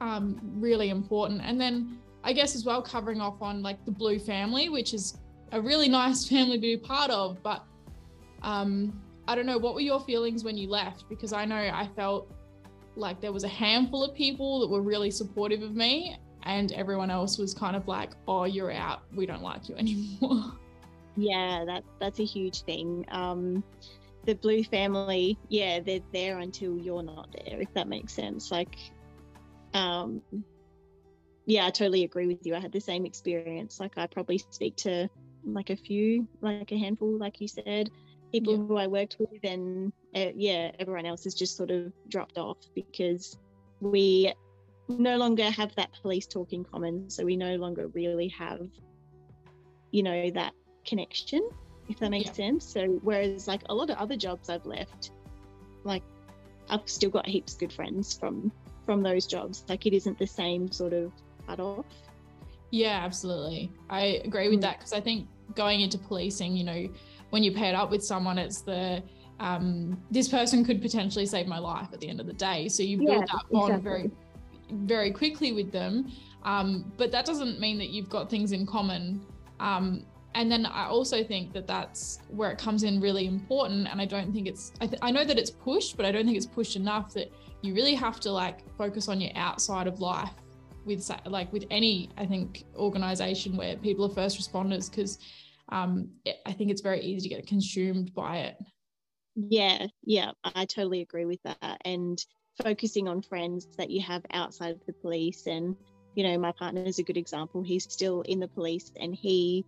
um 0.00 0.40
really 0.56 0.90
important. 0.90 1.42
And 1.44 1.60
then 1.60 1.98
I 2.22 2.32
guess 2.32 2.54
as 2.54 2.64
well 2.64 2.80
covering 2.80 3.20
off 3.20 3.42
on 3.42 3.62
like 3.62 3.84
the 3.84 3.90
blue 3.90 4.18
family, 4.18 4.68
which 4.68 4.94
is 4.94 5.18
a 5.52 5.60
really 5.60 5.88
nice 6.00 6.26
family 6.28 6.56
to 6.56 6.60
be 6.60 6.76
part 6.76 7.10
of, 7.10 7.42
but 7.42 7.64
um 8.42 9.00
I 9.26 9.34
don't 9.34 9.46
know, 9.46 9.58
what 9.58 9.74
were 9.74 9.80
your 9.80 10.00
feelings 10.00 10.44
when 10.44 10.56
you 10.56 10.68
left? 10.68 11.08
Because 11.08 11.32
I 11.32 11.44
know 11.44 11.56
I 11.56 11.88
felt 11.96 12.30
like 12.96 13.20
there 13.20 13.32
was 13.32 13.44
a 13.44 13.48
handful 13.48 14.04
of 14.04 14.14
people 14.14 14.60
that 14.60 14.68
were 14.68 14.82
really 14.82 15.10
supportive 15.10 15.62
of 15.62 15.74
me, 15.74 16.16
and 16.44 16.72
everyone 16.72 17.10
else 17.10 17.38
was 17.38 17.54
kind 17.54 17.74
of 17.74 17.88
like, 17.88 18.10
oh, 18.28 18.44
you're 18.44 18.72
out. 18.72 19.02
We 19.14 19.26
don't 19.26 19.42
like 19.42 19.68
you 19.68 19.74
anymore. 19.78 20.52
Yeah, 21.16 21.64
that 21.66 21.84
that's 22.00 22.20
a 22.20 22.24
huge 22.24 22.62
thing. 22.62 23.06
Um, 23.10 23.62
the 24.24 24.34
blue 24.34 24.64
family, 24.64 25.38
yeah, 25.48 25.80
they're 25.80 26.00
there 26.12 26.38
until 26.38 26.78
you're 26.78 27.02
not 27.02 27.28
there, 27.32 27.60
if 27.60 27.72
that 27.74 27.88
makes 27.88 28.12
sense. 28.12 28.50
Like, 28.50 28.76
um, 29.74 30.22
yeah, 31.46 31.66
I 31.66 31.70
totally 31.70 32.04
agree 32.04 32.26
with 32.26 32.46
you. 32.46 32.54
I 32.54 32.60
had 32.60 32.72
the 32.72 32.80
same 32.80 33.04
experience. 33.04 33.78
Like, 33.80 33.98
I 33.98 34.06
probably 34.06 34.38
speak 34.38 34.76
to 34.76 35.08
like 35.44 35.70
a 35.70 35.76
few, 35.76 36.26
like 36.40 36.72
a 36.72 36.78
handful, 36.78 37.18
like 37.18 37.40
you 37.40 37.48
said, 37.48 37.90
people 38.32 38.54
yeah. 38.54 38.64
who 38.66 38.76
I 38.76 38.86
worked 38.86 39.16
with, 39.18 39.44
and 39.44 39.92
uh, 40.14 40.30
yeah, 40.34 40.70
everyone 40.78 41.06
else 41.06 41.24
has 41.24 41.34
just 41.34 41.56
sort 41.56 41.70
of 41.70 41.92
dropped 42.08 42.38
off 42.38 42.58
because 42.74 43.36
we 43.80 44.32
no 44.88 45.16
longer 45.16 45.50
have 45.50 45.74
that 45.76 45.90
police 46.02 46.26
talk 46.26 46.52
in 46.52 46.64
common. 46.64 47.08
So 47.10 47.24
we 47.24 47.36
no 47.36 47.56
longer 47.56 47.88
really 47.88 48.28
have, 48.28 48.68
you 49.90 50.02
know, 50.02 50.30
that 50.30 50.52
connection, 50.86 51.48
if 51.88 51.98
that 52.00 52.10
makes 52.10 52.26
yeah. 52.28 52.46
sense. 52.46 52.66
So 52.66 52.98
whereas 53.02 53.48
like 53.48 53.62
a 53.68 53.74
lot 53.74 53.90
of 53.90 53.96
other 53.96 54.16
jobs 54.16 54.48
I've 54.48 54.66
left, 54.66 55.10
like 55.84 56.02
I've 56.68 56.88
still 56.88 57.10
got 57.10 57.26
heaps 57.26 57.54
of 57.54 57.60
good 57.60 57.72
friends 57.72 58.16
from 58.16 58.52
from 58.84 59.02
those 59.02 59.26
jobs. 59.26 59.64
Like 59.68 59.86
it 59.86 59.94
isn't 59.94 60.18
the 60.18 60.26
same 60.26 60.70
sort 60.70 60.92
of 60.92 61.12
cut 61.46 61.60
off. 61.60 61.86
Yeah, 62.70 63.00
absolutely. 63.04 63.70
I 63.88 64.20
agree 64.24 64.48
with 64.48 64.58
mm. 64.58 64.62
that 64.62 64.78
because 64.78 64.92
I 64.92 65.00
think 65.00 65.28
going 65.54 65.80
into 65.80 65.98
policing, 65.98 66.56
you 66.56 66.64
know, 66.64 66.88
when 67.30 67.42
you 67.42 67.52
pair 67.52 67.70
it 67.70 67.74
up 67.74 67.90
with 67.90 68.04
someone, 68.04 68.38
it's 68.38 68.60
the 68.60 69.02
um, 69.40 70.00
this 70.10 70.28
person 70.28 70.64
could 70.64 70.80
potentially 70.80 71.26
save 71.26 71.46
my 71.46 71.58
life 71.58 71.88
at 71.92 72.00
the 72.00 72.08
end 72.08 72.20
of 72.20 72.26
the 72.26 72.32
day. 72.32 72.68
So 72.68 72.82
you 72.82 72.98
build 72.98 73.10
yeah, 73.10 73.18
that 73.20 73.44
bond 73.50 73.74
exactly. 73.74 73.82
very, 73.82 74.10
very 74.74 75.10
quickly 75.10 75.52
with 75.52 75.72
them. 75.72 76.10
Um, 76.42 76.92
but 76.96 77.10
that 77.12 77.24
doesn't 77.24 77.58
mean 77.58 77.78
that 77.78 77.90
you've 77.90 78.10
got 78.10 78.28
things 78.28 78.52
in 78.52 78.66
common. 78.66 79.24
Um, 79.60 80.04
and 80.34 80.50
then 80.50 80.66
I 80.66 80.86
also 80.86 81.22
think 81.22 81.52
that 81.52 81.66
that's 81.66 82.18
where 82.28 82.50
it 82.50 82.58
comes 82.58 82.82
in 82.82 83.00
really 83.00 83.26
important. 83.26 83.88
And 83.88 84.00
I 84.00 84.04
don't 84.04 84.32
think 84.32 84.48
it's, 84.48 84.72
I, 84.80 84.86
th- 84.86 84.98
I 85.00 85.10
know 85.10 85.24
that 85.24 85.38
it's 85.38 85.50
pushed, 85.50 85.96
but 85.96 86.04
I 86.04 86.12
don't 86.12 86.26
think 86.26 86.36
it's 86.36 86.46
pushed 86.46 86.76
enough 86.76 87.14
that 87.14 87.32
you 87.62 87.74
really 87.74 87.94
have 87.94 88.20
to 88.20 88.30
like 88.30 88.60
focus 88.76 89.08
on 89.08 89.20
your 89.20 89.30
outside 89.36 89.86
of 89.86 90.00
life 90.00 90.30
with 90.84 91.10
like 91.24 91.50
with 91.52 91.64
any, 91.70 92.10
I 92.18 92.26
think, 92.26 92.64
organization 92.76 93.56
where 93.56 93.76
people 93.76 94.04
are 94.04 94.10
first 94.10 94.38
responders 94.38 94.90
because 94.90 95.18
um, 95.70 96.10
I 96.44 96.52
think 96.52 96.70
it's 96.70 96.82
very 96.82 97.00
easy 97.00 97.28
to 97.28 97.34
get 97.34 97.46
consumed 97.46 98.12
by 98.12 98.38
it. 98.38 98.56
Yeah, 99.34 99.86
yeah, 100.04 100.32
I 100.44 100.66
totally 100.66 101.00
agree 101.00 101.24
with 101.24 101.42
that. 101.44 101.80
And 101.84 102.22
focusing 102.62 103.08
on 103.08 103.22
friends 103.22 103.66
that 103.78 103.90
you 103.90 104.02
have 104.02 104.24
outside 104.32 104.72
of 104.72 104.86
the 104.86 104.92
police. 104.92 105.46
And, 105.46 105.76
you 106.14 106.24
know, 106.24 106.38
my 106.38 106.52
partner 106.52 106.82
is 106.82 106.98
a 106.98 107.02
good 107.02 107.16
example. 107.16 107.62
He's 107.62 107.84
still 107.84 108.22
in 108.22 108.40
the 108.40 108.48
police 108.48 108.90
and 108.96 109.14
he, 109.14 109.64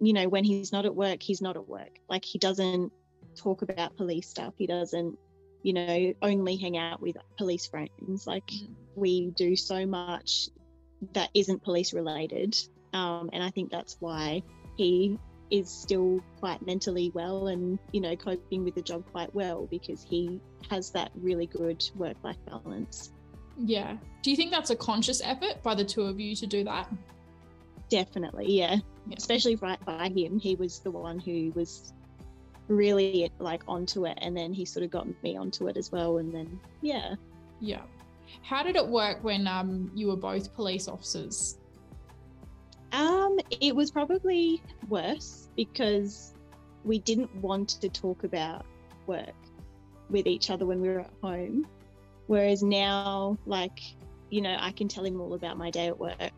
you 0.00 0.12
know, 0.12 0.28
when 0.28 0.44
he's 0.44 0.72
not 0.72 0.84
at 0.84 0.94
work, 0.94 1.22
he's 1.22 1.40
not 1.40 1.56
at 1.56 1.68
work. 1.68 1.98
Like 2.08 2.24
he 2.24 2.38
doesn't 2.38 2.92
talk 3.36 3.62
about 3.62 3.96
police 3.96 4.28
stuff. 4.28 4.54
He 4.56 4.66
doesn't, 4.66 5.18
you 5.62 5.72
know, 5.72 6.14
only 6.22 6.56
hang 6.56 6.76
out 6.76 7.00
with 7.00 7.16
police 7.38 7.66
friends. 7.66 8.26
Like 8.26 8.46
mm-hmm. 8.46 8.72
we 8.94 9.30
do 9.30 9.56
so 9.56 9.86
much 9.86 10.48
that 11.14 11.30
isn't 11.34 11.62
police 11.62 11.92
related. 11.92 12.56
Um, 12.92 13.30
and 13.32 13.42
I 13.42 13.50
think 13.50 13.70
that's 13.70 13.96
why 14.00 14.42
he 14.76 15.18
is 15.52 15.68
still 15.68 16.18
quite 16.40 16.64
mentally 16.66 17.12
well 17.14 17.48
and 17.48 17.78
you 17.92 18.00
know 18.00 18.16
coping 18.16 18.64
with 18.64 18.74
the 18.74 18.80
job 18.80 19.04
quite 19.12 19.32
well 19.34 19.68
because 19.70 20.02
he 20.02 20.40
has 20.70 20.90
that 20.90 21.12
really 21.20 21.46
good 21.46 21.84
work 21.94 22.16
life 22.22 22.38
balance. 22.46 23.12
Yeah. 23.58 23.98
Do 24.22 24.30
you 24.30 24.36
think 24.36 24.50
that's 24.50 24.70
a 24.70 24.76
conscious 24.76 25.20
effort 25.22 25.62
by 25.62 25.74
the 25.74 25.84
two 25.84 26.02
of 26.02 26.18
you 26.18 26.34
to 26.36 26.46
do 26.46 26.64
that? 26.64 26.90
Definitely 27.90 28.50
yeah, 28.50 28.76
yeah. 29.06 29.14
especially 29.18 29.56
right 29.56 29.82
by 29.84 30.08
him. 30.08 30.38
He 30.38 30.54
was 30.54 30.78
the 30.78 30.90
one 30.90 31.18
who 31.18 31.52
was 31.54 31.92
really 32.68 33.30
like 33.38 33.62
onto 33.68 34.06
it 34.06 34.16
and 34.22 34.34
then 34.34 34.54
he 34.54 34.64
sort 34.64 34.84
of 34.84 34.90
got 34.90 35.06
me 35.22 35.36
onto 35.36 35.68
it 35.68 35.76
as 35.76 35.92
well 35.92 36.16
and 36.16 36.34
then 36.34 36.58
yeah. 36.80 37.14
Yeah. 37.60 37.82
How 38.40 38.62
did 38.62 38.76
it 38.76 38.86
work 38.86 39.22
when 39.22 39.46
um 39.46 39.90
you 39.94 40.06
were 40.06 40.16
both 40.16 40.54
police 40.54 40.88
officers 40.88 41.58
um, 42.92 43.38
it 43.60 43.74
was 43.74 43.90
probably 43.90 44.62
worse 44.88 45.48
because 45.56 46.34
we 46.84 46.98
didn't 46.98 47.34
want 47.36 47.70
to 47.80 47.88
talk 47.88 48.24
about 48.24 48.64
work 49.06 49.34
with 50.10 50.26
each 50.26 50.50
other 50.50 50.66
when 50.66 50.80
we 50.80 50.88
were 50.88 51.00
at 51.00 51.10
home. 51.22 51.66
Whereas 52.26 52.62
now, 52.62 53.38
like, 53.46 53.80
you 54.30 54.40
know, 54.40 54.56
I 54.58 54.72
can 54.72 54.88
tell 54.88 55.04
him 55.04 55.20
all 55.20 55.34
about 55.34 55.56
my 55.56 55.70
day 55.70 55.88
at 55.88 55.98
work 55.98 56.32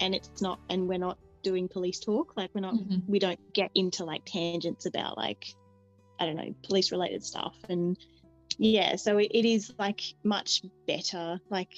and 0.00 0.14
it's 0.14 0.42
not, 0.42 0.58
and 0.68 0.88
we're 0.88 0.98
not 0.98 1.18
doing 1.42 1.68
police 1.68 2.00
talk. 2.00 2.32
Like, 2.36 2.50
we're 2.54 2.60
not, 2.60 2.74
mm-hmm. 2.74 2.98
we 3.06 3.18
don't 3.18 3.40
get 3.52 3.70
into 3.74 4.04
like 4.04 4.24
tangents 4.24 4.86
about 4.86 5.16
like, 5.16 5.54
I 6.18 6.26
don't 6.26 6.36
know, 6.36 6.54
police 6.64 6.92
related 6.92 7.24
stuff. 7.24 7.56
And 7.68 7.96
yeah, 8.58 8.96
so 8.96 9.18
it, 9.18 9.30
it 9.32 9.44
is 9.44 9.72
like 9.78 10.00
much 10.24 10.62
better. 10.86 11.40
Like, 11.48 11.74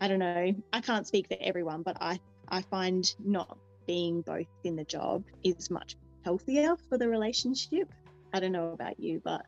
I 0.00 0.08
don't 0.08 0.18
know, 0.18 0.54
I 0.72 0.80
can't 0.80 1.06
speak 1.06 1.28
for 1.28 1.36
everyone, 1.40 1.82
but 1.82 1.96
I 2.00 2.20
I 2.48 2.62
find 2.62 3.14
not 3.24 3.58
being 3.86 4.22
both 4.22 4.46
in 4.64 4.76
the 4.76 4.84
job 4.84 5.24
is 5.42 5.70
much 5.70 5.96
healthier 6.24 6.76
for 6.88 6.98
the 6.98 7.08
relationship. 7.08 7.92
I 8.32 8.40
don't 8.40 8.52
know 8.52 8.72
about 8.72 8.98
you, 8.98 9.20
but 9.24 9.44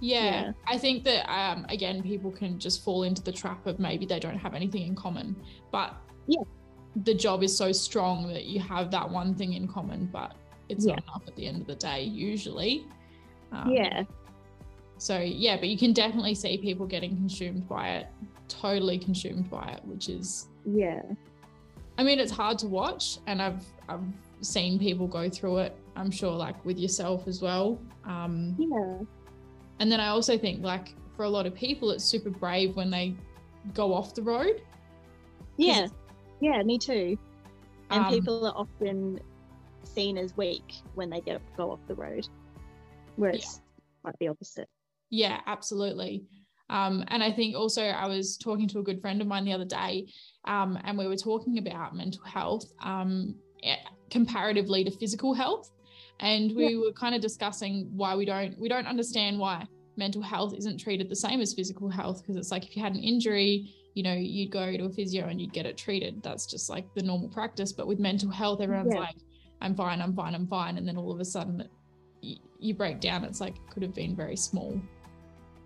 yeah, 0.00 0.24
yeah. 0.24 0.52
I 0.66 0.78
think 0.78 1.04
that 1.04 1.30
um, 1.30 1.66
again, 1.68 2.02
people 2.02 2.30
can 2.30 2.58
just 2.58 2.82
fall 2.82 3.02
into 3.02 3.22
the 3.22 3.32
trap 3.32 3.66
of 3.66 3.78
maybe 3.78 4.06
they 4.06 4.18
don't 4.18 4.38
have 4.38 4.54
anything 4.54 4.82
in 4.82 4.94
common, 4.94 5.36
but 5.70 5.94
yeah, 6.26 6.42
the 7.04 7.14
job 7.14 7.42
is 7.42 7.56
so 7.56 7.72
strong 7.72 8.28
that 8.28 8.44
you 8.44 8.60
have 8.60 8.90
that 8.90 9.08
one 9.08 9.34
thing 9.34 9.54
in 9.54 9.68
common, 9.68 10.08
but 10.12 10.34
it's 10.68 10.84
yeah. 10.84 10.94
not 10.94 11.04
enough 11.04 11.22
at 11.26 11.36
the 11.36 11.46
end 11.46 11.60
of 11.60 11.66
the 11.66 11.74
day 11.74 12.02
usually. 12.02 12.86
Um, 13.52 13.70
yeah. 13.70 14.04
So 14.98 15.18
yeah, 15.18 15.56
but 15.56 15.68
you 15.68 15.78
can 15.78 15.92
definitely 15.92 16.34
see 16.34 16.58
people 16.58 16.86
getting 16.86 17.16
consumed 17.16 17.68
by 17.68 17.90
it, 17.90 18.06
totally 18.48 18.98
consumed 18.98 19.48
by 19.48 19.76
it, 19.76 19.84
which 19.84 20.08
is 20.08 20.48
yeah 20.64 21.02
I 21.98 22.04
mean, 22.04 22.20
it's 22.20 22.32
hard 22.32 22.58
to 22.60 22.68
watch, 22.68 23.18
and 23.26 23.42
I've 23.42 23.64
I've 23.88 24.04
seen 24.40 24.78
people 24.78 25.06
go 25.06 25.28
through 25.28 25.58
it. 25.58 25.76
I'm 25.96 26.10
sure, 26.10 26.32
like 26.32 26.64
with 26.64 26.78
yourself 26.78 27.26
as 27.26 27.42
well. 27.42 27.80
Um, 28.04 28.54
yeah. 28.58 29.04
And 29.80 29.90
then 29.92 30.00
I 30.00 30.08
also 30.08 30.38
think, 30.38 30.62
like, 30.62 30.94
for 31.16 31.24
a 31.24 31.28
lot 31.28 31.44
of 31.44 31.54
people, 31.54 31.90
it's 31.90 32.04
super 32.04 32.30
brave 32.30 32.76
when 32.76 32.90
they 32.90 33.14
go 33.74 33.92
off 33.92 34.14
the 34.14 34.22
road. 34.22 34.62
Yeah. 35.56 35.88
Yeah, 36.40 36.62
me 36.62 36.78
too. 36.78 37.18
And 37.90 38.04
um, 38.04 38.12
people 38.12 38.46
are 38.46 38.54
often 38.54 39.18
seen 39.82 40.18
as 40.18 40.36
weak 40.36 40.74
when 40.94 41.10
they 41.10 41.20
get 41.20 41.40
go 41.56 41.72
off 41.72 41.80
the 41.88 41.94
road, 41.94 42.28
whereas 43.16 43.40
yeah. 43.40 43.82
quite 44.02 44.14
the 44.20 44.28
opposite. 44.28 44.68
Yeah, 45.10 45.40
absolutely. 45.46 46.26
Um, 46.70 47.04
and 47.08 47.22
I 47.22 47.32
think 47.32 47.56
also 47.56 47.82
I 47.82 48.06
was 48.06 48.36
talking 48.36 48.68
to 48.68 48.78
a 48.78 48.82
good 48.82 49.00
friend 49.00 49.20
of 49.20 49.26
mine 49.26 49.44
the 49.44 49.52
other 49.52 49.64
day, 49.64 50.08
um, 50.44 50.78
and 50.84 50.98
we 50.98 51.06
were 51.06 51.16
talking 51.16 51.58
about 51.58 51.96
mental 51.96 52.22
health 52.24 52.64
um, 52.82 53.34
eh, 53.62 53.76
comparatively 54.10 54.84
to 54.84 54.90
physical 54.90 55.32
health, 55.34 55.70
and 56.20 56.54
we 56.54 56.68
yeah. 56.68 56.78
were 56.78 56.92
kind 56.92 57.14
of 57.14 57.20
discussing 57.20 57.88
why 57.94 58.14
we 58.14 58.24
don't 58.24 58.58
we 58.58 58.68
don't 58.68 58.86
understand 58.86 59.38
why 59.38 59.66
mental 59.96 60.22
health 60.22 60.54
isn't 60.54 60.78
treated 60.78 61.08
the 61.08 61.16
same 61.16 61.40
as 61.40 61.54
physical 61.54 61.88
health 61.88 62.22
because 62.22 62.36
it's 62.36 62.50
like 62.50 62.64
if 62.64 62.76
you 62.76 62.82
had 62.82 62.94
an 62.94 63.02
injury 63.02 63.74
you 63.98 64.04
know 64.04 64.14
you'd 64.14 64.52
go 64.52 64.76
to 64.76 64.84
a 64.84 64.90
physio 64.90 65.26
and 65.26 65.40
you'd 65.40 65.52
get 65.52 65.66
it 65.66 65.76
treated. 65.76 66.22
That's 66.22 66.46
just 66.46 66.70
like 66.70 66.86
the 66.94 67.02
normal 67.02 67.28
practice. 67.28 67.72
But 67.72 67.88
with 67.88 67.98
mental 67.98 68.30
health 68.30 68.60
everyone's 68.60 68.94
yeah. 68.94 69.00
like 69.00 69.16
i'm 69.60 69.74
fine 69.74 70.00
i'm 70.00 70.14
fine 70.14 70.36
i'm 70.36 70.46
fine. 70.46 70.78
And 70.78 70.86
then 70.86 70.96
all 70.96 71.10
of 71.10 71.18
a 71.18 71.24
sudden 71.24 71.68
you 72.60 72.74
break 72.74 73.00
down 73.00 73.24
it's 73.24 73.40
like 73.40 73.56
it 73.56 73.70
could 73.70 73.82
have 73.82 73.94
been 73.94 74.14
very 74.14 74.36
small 74.36 74.80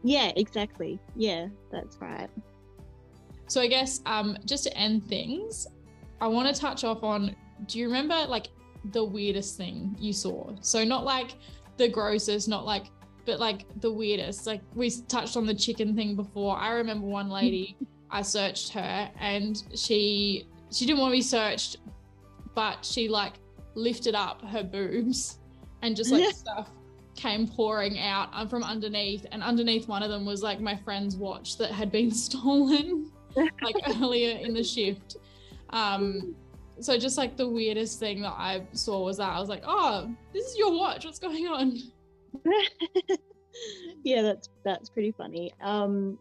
yeah, 0.03 0.33
exactly. 0.37 0.99
Yeah, 1.17 1.49
that's 1.71 1.99
right. 2.01 2.29
So 3.47 3.61
I 3.61 3.67
guess 3.67 4.01
um, 4.07 4.37
just 4.45 4.65
to 4.65 4.77
end 4.77 5.05
things, 5.05 5.67
I 6.21 6.27
want 6.27 6.55
to 6.55 6.61
touch 6.61 6.85
off 6.85 7.03
on. 7.03 7.35
Do 7.67 7.79
you 7.79 7.87
remember 7.87 8.15
like 8.29 8.49
the 8.93 9.05
weirdest 9.05 9.57
thing 9.57 9.97
you 9.99 10.12
saw? 10.12 10.53
So 10.61 10.85
not 10.85 11.05
like 11.05 11.37
the 11.77 11.88
grossest, 11.88 12.49
not 12.49 12.65
like 12.65 12.87
but 13.25 13.38
like 13.38 13.67
the 13.81 13.93
weirdest. 13.93 14.47
Like 14.47 14.62
we 14.75 14.91
touched 14.91 15.37
on 15.37 15.47
the 15.47 15.55
chicken 15.55 15.95
thing 15.95 16.17
before. 16.17 16.57
I 16.57 16.71
remember 16.71 17.07
one 17.07 17.29
lady, 17.41 17.77
I 18.11 18.23
searched 18.23 18.73
her 18.73 19.11
and 19.21 19.62
she 19.75 20.49
she 20.73 20.87
didn't 20.87 21.01
want 21.01 21.12
to 21.12 21.19
be 21.19 21.23
searched, 21.23 21.77
but 22.55 22.85
she 22.85 23.09
like 23.09 23.35
lifted 23.75 24.15
up 24.15 24.43
her 24.49 24.62
boobs 24.62 25.38
and 25.83 25.95
just 25.95 26.11
like 26.11 26.35
stuff 26.35 26.71
came 27.16 27.46
pouring 27.46 27.98
out 27.98 28.29
uh, 28.33 28.46
from 28.46 28.62
underneath 28.62 29.27
and 29.33 29.42
underneath 29.42 29.88
one 29.88 30.03
of 30.03 30.11
them 30.11 30.25
was 30.25 30.42
like 30.42 30.61
my 30.61 30.77
friend's 30.77 31.16
watch 31.16 31.59
that 31.59 31.70
had 31.70 31.92
been 31.92 32.11
stolen 32.27 33.11
like 33.37 33.77
earlier 34.01 34.37
in 34.38 34.55
the 34.55 34.64
shift. 34.64 35.16
Um 35.70 36.35
so 36.81 36.98
just 36.98 37.18
like 37.18 37.37
the 37.37 37.48
weirdest 37.48 38.01
thing 38.01 38.22
that 38.22 38.33
i 38.33 38.62
saw 38.72 39.05
was 39.05 39.18
that 39.18 39.29
i 39.29 39.38
was 39.38 39.48
like 39.48 39.62
oh 39.66 40.11
this 40.33 40.46
is 40.46 40.59
your 40.59 40.72
watch. 40.72 41.05
What's 41.05 41.18
going 41.18 41.46
on? 41.46 41.79
Yeah 44.05 44.22
that's 44.22 44.48
that's 44.64 44.88
pretty 44.88 45.12
funny. 45.12 45.53
Um 45.61 46.18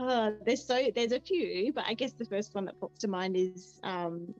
uh, 0.00 0.32
there's 0.44 0.64
so 0.64 0.90
there's 0.94 1.12
a 1.12 1.20
few 1.20 1.72
but 1.72 1.84
i 1.86 1.94
guess 1.94 2.12
the 2.14 2.24
first 2.24 2.52
one 2.54 2.64
that 2.64 2.80
pops 2.80 2.98
to 2.98 3.06
mind 3.06 3.36
is 3.36 3.78
um 3.84 4.34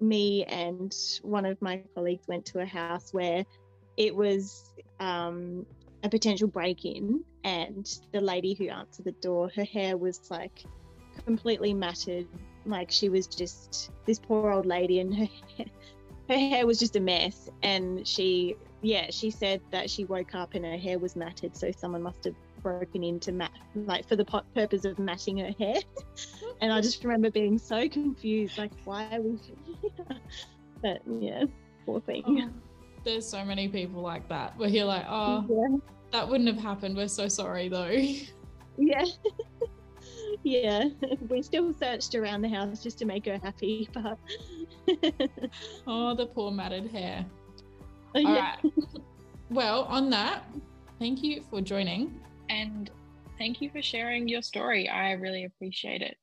me 0.00 0.44
and 0.44 0.94
one 1.22 1.46
of 1.46 1.60
my 1.62 1.82
colleagues 1.94 2.26
went 2.28 2.44
to 2.44 2.60
a 2.60 2.66
house 2.66 3.12
where 3.12 3.44
it 3.98 4.14
was 4.14 4.70
um, 5.00 5.66
a 6.04 6.08
potential 6.08 6.48
break 6.48 6.84
in, 6.84 7.22
and 7.44 7.98
the 8.12 8.20
lady 8.20 8.54
who 8.54 8.68
answered 8.68 9.04
the 9.04 9.12
door, 9.12 9.50
her 9.54 9.64
hair 9.64 9.98
was 9.98 10.30
like 10.30 10.62
completely 11.26 11.74
matted. 11.74 12.26
Like 12.64 12.90
she 12.90 13.08
was 13.08 13.26
just 13.26 13.90
this 14.06 14.18
poor 14.18 14.52
old 14.52 14.66
lady, 14.66 15.00
and 15.00 15.14
her 15.14 15.28
hair, 15.56 15.66
her 16.28 16.38
hair 16.38 16.66
was 16.66 16.78
just 16.78 16.94
a 16.94 17.00
mess. 17.00 17.50
And 17.62 18.06
she, 18.06 18.56
yeah, 18.82 19.10
she 19.10 19.30
said 19.30 19.60
that 19.72 19.90
she 19.90 20.04
woke 20.04 20.34
up 20.34 20.54
and 20.54 20.64
her 20.64 20.78
hair 20.78 20.98
was 20.98 21.16
matted, 21.16 21.56
so 21.56 21.72
someone 21.72 22.02
must 22.02 22.24
have 22.24 22.34
broken 22.62 23.04
into 23.04 23.30
mat 23.30 23.52
like 23.74 24.06
for 24.08 24.16
the 24.16 24.24
purpose 24.52 24.84
of 24.84 24.98
matting 24.98 25.38
her 25.38 25.52
hair 25.60 25.76
and 26.60 26.72
i 26.72 26.80
just 26.80 27.04
remember 27.04 27.30
being 27.30 27.56
so 27.56 27.88
confused 27.88 28.58
like 28.58 28.72
why 28.84 29.16
we 29.20 29.38
but 30.82 31.00
yeah 31.20 31.44
poor 31.86 32.00
thing 32.00 32.24
oh, 32.26 32.67
there's 33.08 33.28
so 33.28 33.44
many 33.44 33.68
people 33.68 34.02
like 34.02 34.28
that 34.28 34.56
where 34.58 34.68
you're 34.68 34.84
like 34.84 35.06
oh 35.08 35.44
yeah. 35.48 35.76
that 36.12 36.28
wouldn't 36.28 36.48
have 36.48 36.58
happened 36.62 36.96
we're 36.96 37.08
so 37.08 37.28
sorry 37.28 37.68
though 37.68 37.88
yeah 38.78 39.04
yeah 40.44 40.84
we 41.28 41.42
still 41.42 41.72
searched 41.72 42.14
around 42.14 42.42
the 42.42 42.48
house 42.48 42.82
just 42.82 42.98
to 42.98 43.04
make 43.04 43.26
her 43.26 43.38
happy 43.42 43.88
but 43.92 44.18
oh 45.86 46.14
the 46.14 46.26
poor 46.26 46.50
matted 46.50 46.90
hair 46.90 47.24
oh, 48.14 48.26
all 48.26 48.34
yeah. 48.34 48.54
right 48.62 48.72
well 49.50 49.84
on 49.84 50.10
that 50.10 50.44
thank 50.98 51.22
you 51.22 51.42
for 51.50 51.60
joining 51.60 52.20
and 52.50 52.90
thank 53.38 53.62
you 53.62 53.70
for 53.70 53.80
sharing 53.80 54.28
your 54.28 54.42
story. 54.42 54.88
I 54.88 55.12
really 55.12 55.44
appreciate 55.44 56.02
it. 56.02 56.16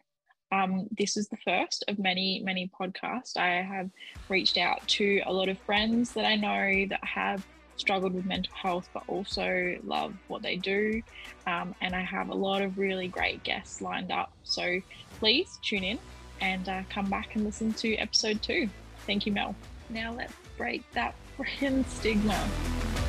Um, 0.55 0.87
this 0.97 1.17
is 1.17 1.27
the 1.27 1.37
first 1.37 1.83
of 1.89 1.99
many, 1.99 2.41
many 2.43 2.71
podcasts. 2.79 3.35
I 3.35 3.61
have 3.61 3.89
reached 4.29 4.57
out 4.57 4.87
to 4.89 5.21
a 5.25 5.33
lot 5.33 5.49
of 5.49 5.57
friends 5.59 6.13
that 6.13 6.23
I 6.23 6.35
know 6.35 6.85
that 6.89 7.03
have 7.03 7.45
struggled 7.75 8.13
with 8.13 8.25
mental 8.25 8.53
health 8.55 8.87
but 8.93 9.03
also 9.07 9.75
love 9.83 10.13
what 10.29 10.41
they 10.41 10.55
do. 10.55 11.01
Um, 11.45 11.75
and 11.81 11.93
I 11.93 12.01
have 12.01 12.29
a 12.29 12.33
lot 12.33 12.61
of 12.61 12.77
really 12.77 13.09
great 13.09 13.43
guests 13.43 13.81
lined 13.81 14.13
up. 14.13 14.31
So 14.43 14.79
please 15.19 15.59
tune 15.61 15.83
in 15.83 15.99
and 16.39 16.69
uh, 16.69 16.83
come 16.89 17.09
back 17.09 17.35
and 17.35 17.43
listen 17.43 17.73
to 17.73 17.95
episode 17.95 18.41
two. 18.41 18.69
Thank 19.05 19.25
you, 19.25 19.33
Mel. 19.33 19.55
Now 19.89 20.13
let's 20.13 20.33
break 20.57 20.89
that 20.93 21.15
freaking 21.37 21.85
stigma. 21.87 23.04